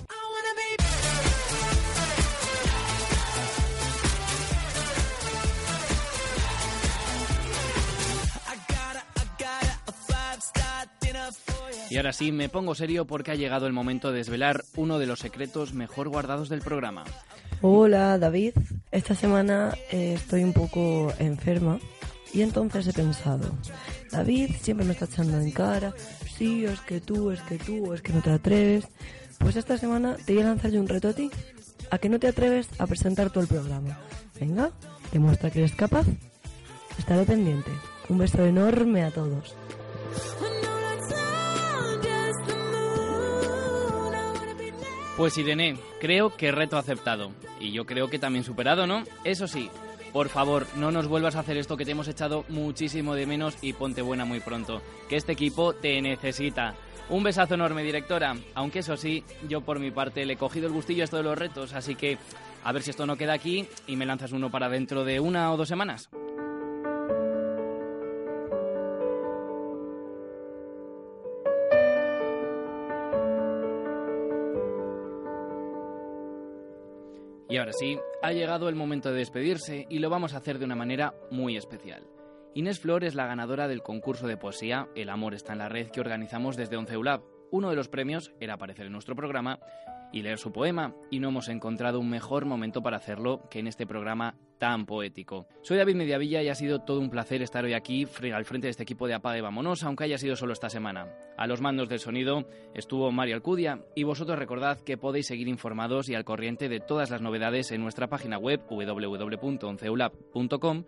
Y 11.92 11.98
ahora 11.98 12.14
sí, 12.14 12.32
me 12.32 12.48
pongo 12.48 12.74
serio 12.74 13.06
porque 13.06 13.32
ha 13.32 13.34
llegado 13.34 13.66
el 13.66 13.74
momento 13.74 14.12
de 14.12 14.16
desvelar 14.16 14.64
uno 14.76 14.98
de 14.98 15.04
los 15.04 15.18
secretos 15.18 15.74
mejor 15.74 16.08
guardados 16.08 16.48
del 16.48 16.62
programa. 16.62 17.04
Hola 17.60 18.16
David, 18.16 18.54
esta 18.90 19.14
semana 19.14 19.76
eh, 19.90 20.14
estoy 20.14 20.42
un 20.42 20.54
poco 20.54 21.12
enferma 21.18 21.78
y 22.32 22.40
entonces 22.40 22.86
he 22.88 22.94
pensado, 22.94 23.52
David 24.10 24.52
siempre 24.58 24.86
me 24.86 24.94
está 24.94 25.04
echando 25.04 25.38
en 25.38 25.50
cara, 25.50 25.92
sí, 26.34 26.64
es 26.64 26.80
que 26.80 27.02
tú, 27.02 27.30
es 27.30 27.42
que 27.42 27.58
tú, 27.58 27.92
es 27.92 28.00
que 28.00 28.14
no 28.14 28.22
te 28.22 28.30
atreves. 28.30 28.88
Pues 29.36 29.56
esta 29.56 29.76
semana 29.76 30.16
te 30.16 30.32
voy 30.32 30.44
a 30.44 30.46
lanzar 30.46 30.70
yo 30.70 30.80
un 30.80 30.88
reto 30.88 31.08
a 31.08 31.12
ti, 31.12 31.30
a 31.90 31.98
que 31.98 32.08
no 32.08 32.18
te 32.18 32.28
atreves 32.28 32.68
a 32.78 32.86
presentar 32.86 33.28
todo 33.28 33.42
el 33.42 33.48
programa. 33.48 33.98
Venga, 34.40 34.70
demuestra 35.12 35.50
que 35.50 35.58
eres 35.58 35.74
capaz. 35.74 36.06
Estaré 36.98 37.26
pendiente. 37.26 37.70
Un 38.08 38.16
beso 38.16 38.42
enorme 38.46 39.04
a 39.04 39.10
todos. 39.10 39.54
Pues 45.22 45.38
Irene, 45.38 45.76
creo 46.00 46.36
que 46.36 46.50
reto 46.50 46.76
aceptado. 46.76 47.30
Y 47.60 47.70
yo 47.70 47.86
creo 47.86 48.10
que 48.10 48.18
también 48.18 48.44
superado, 48.44 48.88
¿no? 48.88 49.04
Eso 49.22 49.46
sí, 49.46 49.70
por 50.12 50.28
favor, 50.28 50.66
no 50.74 50.90
nos 50.90 51.06
vuelvas 51.06 51.36
a 51.36 51.38
hacer 51.38 51.56
esto 51.56 51.76
que 51.76 51.84
te 51.84 51.92
hemos 51.92 52.08
echado 52.08 52.44
muchísimo 52.48 53.14
de 53.14 53.24
menos 53.24 53.56
y 53.62 53.72
ponte 53.72 54.02
buena 54.02 54.24
muy 54.24 54.40
pronto. 54.40 54.82
Que 55.08 55.14
este 55.14 55.30
equipo 55.30 55.74
te 55.74 56.02
necesita. 56.02 56.74
Un 57.08 57.22
besazo 57.22 57.54
enorme, 57.54 57.84
directora. 57.84 58.34
Aunque 58.54 58.80
eso 58.80 58.96
sí, 58.96 59.22
yo 59.48 59.60
por 59.60 59.78
mi 59.78 59.92
parte 59.92 60.26
le 60.26 60.32
he 60.32 60.36
cogido 60.36 60.66
el 60.66 60.72
gustillo 60.72 61.02
a 61.02 61.04
esto 61.04 61.18
de 61.18 61.22
los 61.22 61.38
retos, 61.38 61.72
así 61.72 61.94
que 61.94 62.18
a 62.64 62.72
ver 62.72 62.82
si 62.82 62.90
esto 62.90 63.06
no 63.06 63.16
queda 63.16 63.34
aquí 63.34 63.68
y 63.86 63.94
me 63.94 64.06
lanzas 64.06 64.32
uno 64.32 64.50
para 64.50 64.68
dentro 64.68 65.04
de 65.04 65.20
una 65.20 65.52
o 65.52 65.56
dos 65.56 65.68
semanas. 65.68 66.10
Y 77.72 77.74
ahora 77.74 77.78
sí, 77.78 77.98
ha 78.22 78.32
llegado 78.32 78.68
el 78.68 78.74
momento 78.74 79.10
de 79.10 79.18
despedirse 79.18 79.86
y 79.88 79.98
lo 79.98 80.10
vamos 80.10 80.34
a 80.34 80.38
hacer 80.38 80.58
de 80.58 80.64
una 80.64 80.74
manera 80.74 81.14
muy 81.30 81.56
especial. 81.56 82.06
Inés 82.54 82.80
Flor 82.80 83.02
es 83.04 83.14
la 83.14 83.26
ganadora 83.26 83.66
del 83.66 83.82
concurso 83.82 84.26
de 84.26 84.36
poesía 84.36 84.88
El 84.94 85.08
amor 85.08 85.32
está 85.32 85.52
en 85.52 85.60
la 85.60 85.68
red 85.70 85.88
que 85.90 86.00
organizamos 86.00 86.56
desde 86.56 86.76
Onceulab. 86.76 87.22
Uno 87.52 87.68
de 87.68 87.76
los 87.76 87.88
premios 87.88 88.32
era 88.40 88.54
aparecer 88.54 88.86
en 88.86 88.92
nuestro 88.92 89.14
programa 89.14 89.58
y 90.10 90.22
leer 90.22 90.38
su 90.38 90.52
poema, 90.52 90.94
y 91.10 91.20
no 91.20 91.28
hemos 91.28 91.48
encontrado 91.48 92.00
un 92.00 92.08
mejor 92.08 92.46
momento 92.46 92.82
para 92.82 92.96
hacerlo 92.96 93.46
que 93.50 93.58
en 93.58 93.66
este 93.66 93.86
programa 93.86 94.36
tan 94.56 94.86
poético. 94.86 95.46
Soy 95.60 95.76
David 95.76 95.96
Mediavilla 95.96 96.42
y 96.42 96.48
ha 96.48 96.54
sido 96.54 96.78
todo 96.78 96.98
un 96.98 97.10
placer 97.10 97.42
estar 97.42 97.62
hoy 97.62 97.74
aquí 97.74 98.08
al 98.32 98.46
frente 98.46 98.68
de 98.68 98.70
este 98.70 98.84
equipo 98.84 99.06
de 99.06 99.14
y 99.14 99.40
Vámonos, 99.40 99.84
aunque 99.84 100.04
haya 100.04 100.16
sido 100.16 100.34
solo 100.34 100.54
esta 100.54 100.70
semana. 100.70 101.08
A 101.36 101.46
los 101.46 101.60
mandos 101.60 101.90
del 101.90 101.98
sonido 101.98 102.48
estuvo 102.74 103.12
Mario 103.12 103.34
Alcudia 103.34 103.84
y 103.94 104.04
vosotros 104.04 104.38
recordad 104.38 104.80
que 104.80 104.96
podéis 104.96 105.26
seguir 105.26 105.48
informados 105.48 106.08
y 106.08 106.14
al 106.14 106.24
corriente 106.24 106.70
de 106.70 106.80
todas 106.80 107.10
las 107.10 107.20
novedades 107.20 107.70
en 107.70 107.82
nuestra 107.82 108.08
página 108.08 108.38
web 108.38 108.62
www.onceulab.com, 108.66 110.84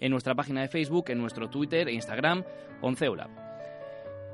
en 0.00 0.10
nuestra 0.10 0.34
página 0.34 0.62
de 0.62 0.68
Facebook, 0.68 1.10
en 1.10 1.18
nuestro 1.18 1.48
Twitter 1.48 1.86
e 1.86 1.92
Instagram, 1.92 2.42
Onceulab. 2.82 3.47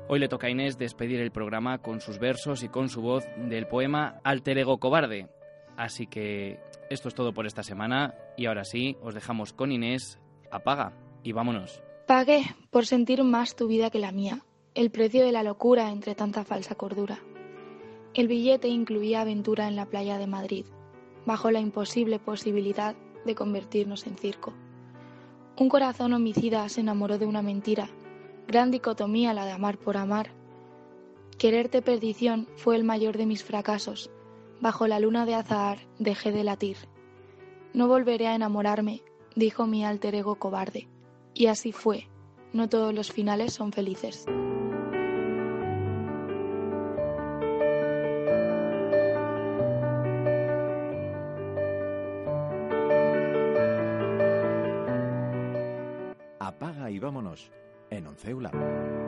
Hoy 0.07 0.19
le 0.19 0.27
toca 0.27 0.45
a 0.45 0.49
Inés 0.51 0.77
despedir 0.77 1.19
el 1.19 1.31
programa 1.31 1.79
con 1.79 1.99
sus 1.99 2.19
versos 2.19 2.61
y 2.61 2.69
con 2.69 2.89
su 2.89 3.01
voz 3.01 3.25
del 3.37 3.65
poema 3.65 4.19
Alter 4.23 4.59
Ego 4.59 4.77
Cobarde. 4.77 5.29
Así 5.77 6.05
que 6.05 6.59
esto 6.91 7.07
es 7.07 7.15
todo 7.15 7.33
por 7.33 7.47
esta 7.47 7.63
semana 7.63 8.13
y 8.37 8.45
ahora 8.45 8.65
sí, 8.65 8.97
os 9.01 9.15
dejamos 9.15 9.51
con 9.51 9.71
Inés. 9.71 10.19
Apaga 10.51 10.93
y 11.23 11.31
vámonos. 11.31 11.81
Pagué 12.05 12.43
por 12.69 12.85
sentir 12.85 13.23
más 13.23 13.55
tu 13.55 13.67
vida 13.67 13.89
que 13.89 13.97
la 13.97 14.11
mía, 14.11 14.45
el 14.75 14.91
precio 14.91 15.25
de 15.25 15.31
la 15.31 15.41
locura 15.41 15.89
entre 15.89 16.13
tanta 16.13 16.43
falsa 16.43 16.75
cordura. 16.75 17.19
El 18.13 18.27
billete 18.27 18.67
incluía 18.67 19.21
aventura 19.21 19.67
en 19.67 19.75
la 19.75 19.87
playa 19.87 20.19
de 20.19 20.27
Madrid, 20.27 20.65
bajo 21.25 21.49
la 21.49 21.59
imposible 21.59 22.19
posibilidad 22.19 22.95
de 23.25 23.33
convertirnos 23.33 24.05
en 24.05 24.17
circo. 24.17 24.53
Un 25.57 25.67
corazón 25.67 26.13
homicida 26.13 26.69
se 26.69 26.81
enamoró 26.81 27.17
de 27.17 27.25
una 27.25 27.41
mentira, 27.41 27.89
gran 28.47 28.71
dicotomía 28.71 29.33
la 29.33 29.45
de 29.45 29.51
amar 29.51 29.77
por 29.77 29.97
amar. 29.97 30.31
Quererte 31.37 31.81
perdición 31.81 32.47
fue 32.55 32.75
el 32.75 32.83
mayor 32.83 33.17
de 33.17 33.25
mis 33.25 33.43
fracasos, 33.43 34.11
bajo 34.61 34.87
la 34.87 34.99
luna 34.99 35.25
de 35.25 35.35
azahar 35.35 35.79
dejé 35.99 36.31
de 36.31 36.43
latir. 36.43 36.77
No 37.73 37.87
volveré 37.87 38.27
a 38.27 38.35
enamorarme, 38.35 39.03
dijo 39.35 39.67
mi 39.67 39.83
alter 39.83 40.15
ego 40.15 40.35
cobarde. 40.35 40.87
Y 41.33 41.47
así 41.47 41.73
fue. 41.73 42.07
No 42.53 42.69
todos 42.69 42.93
los 42.93 43.11
finales 43.11 43.53
son 43.53 43.73
felices. 43.73 44.25
Apaga 56.39 56.89
y 56.89 56.99
vámonos 56.99 57.51
en 57.89 58.07
Onceula. 58.07 59.04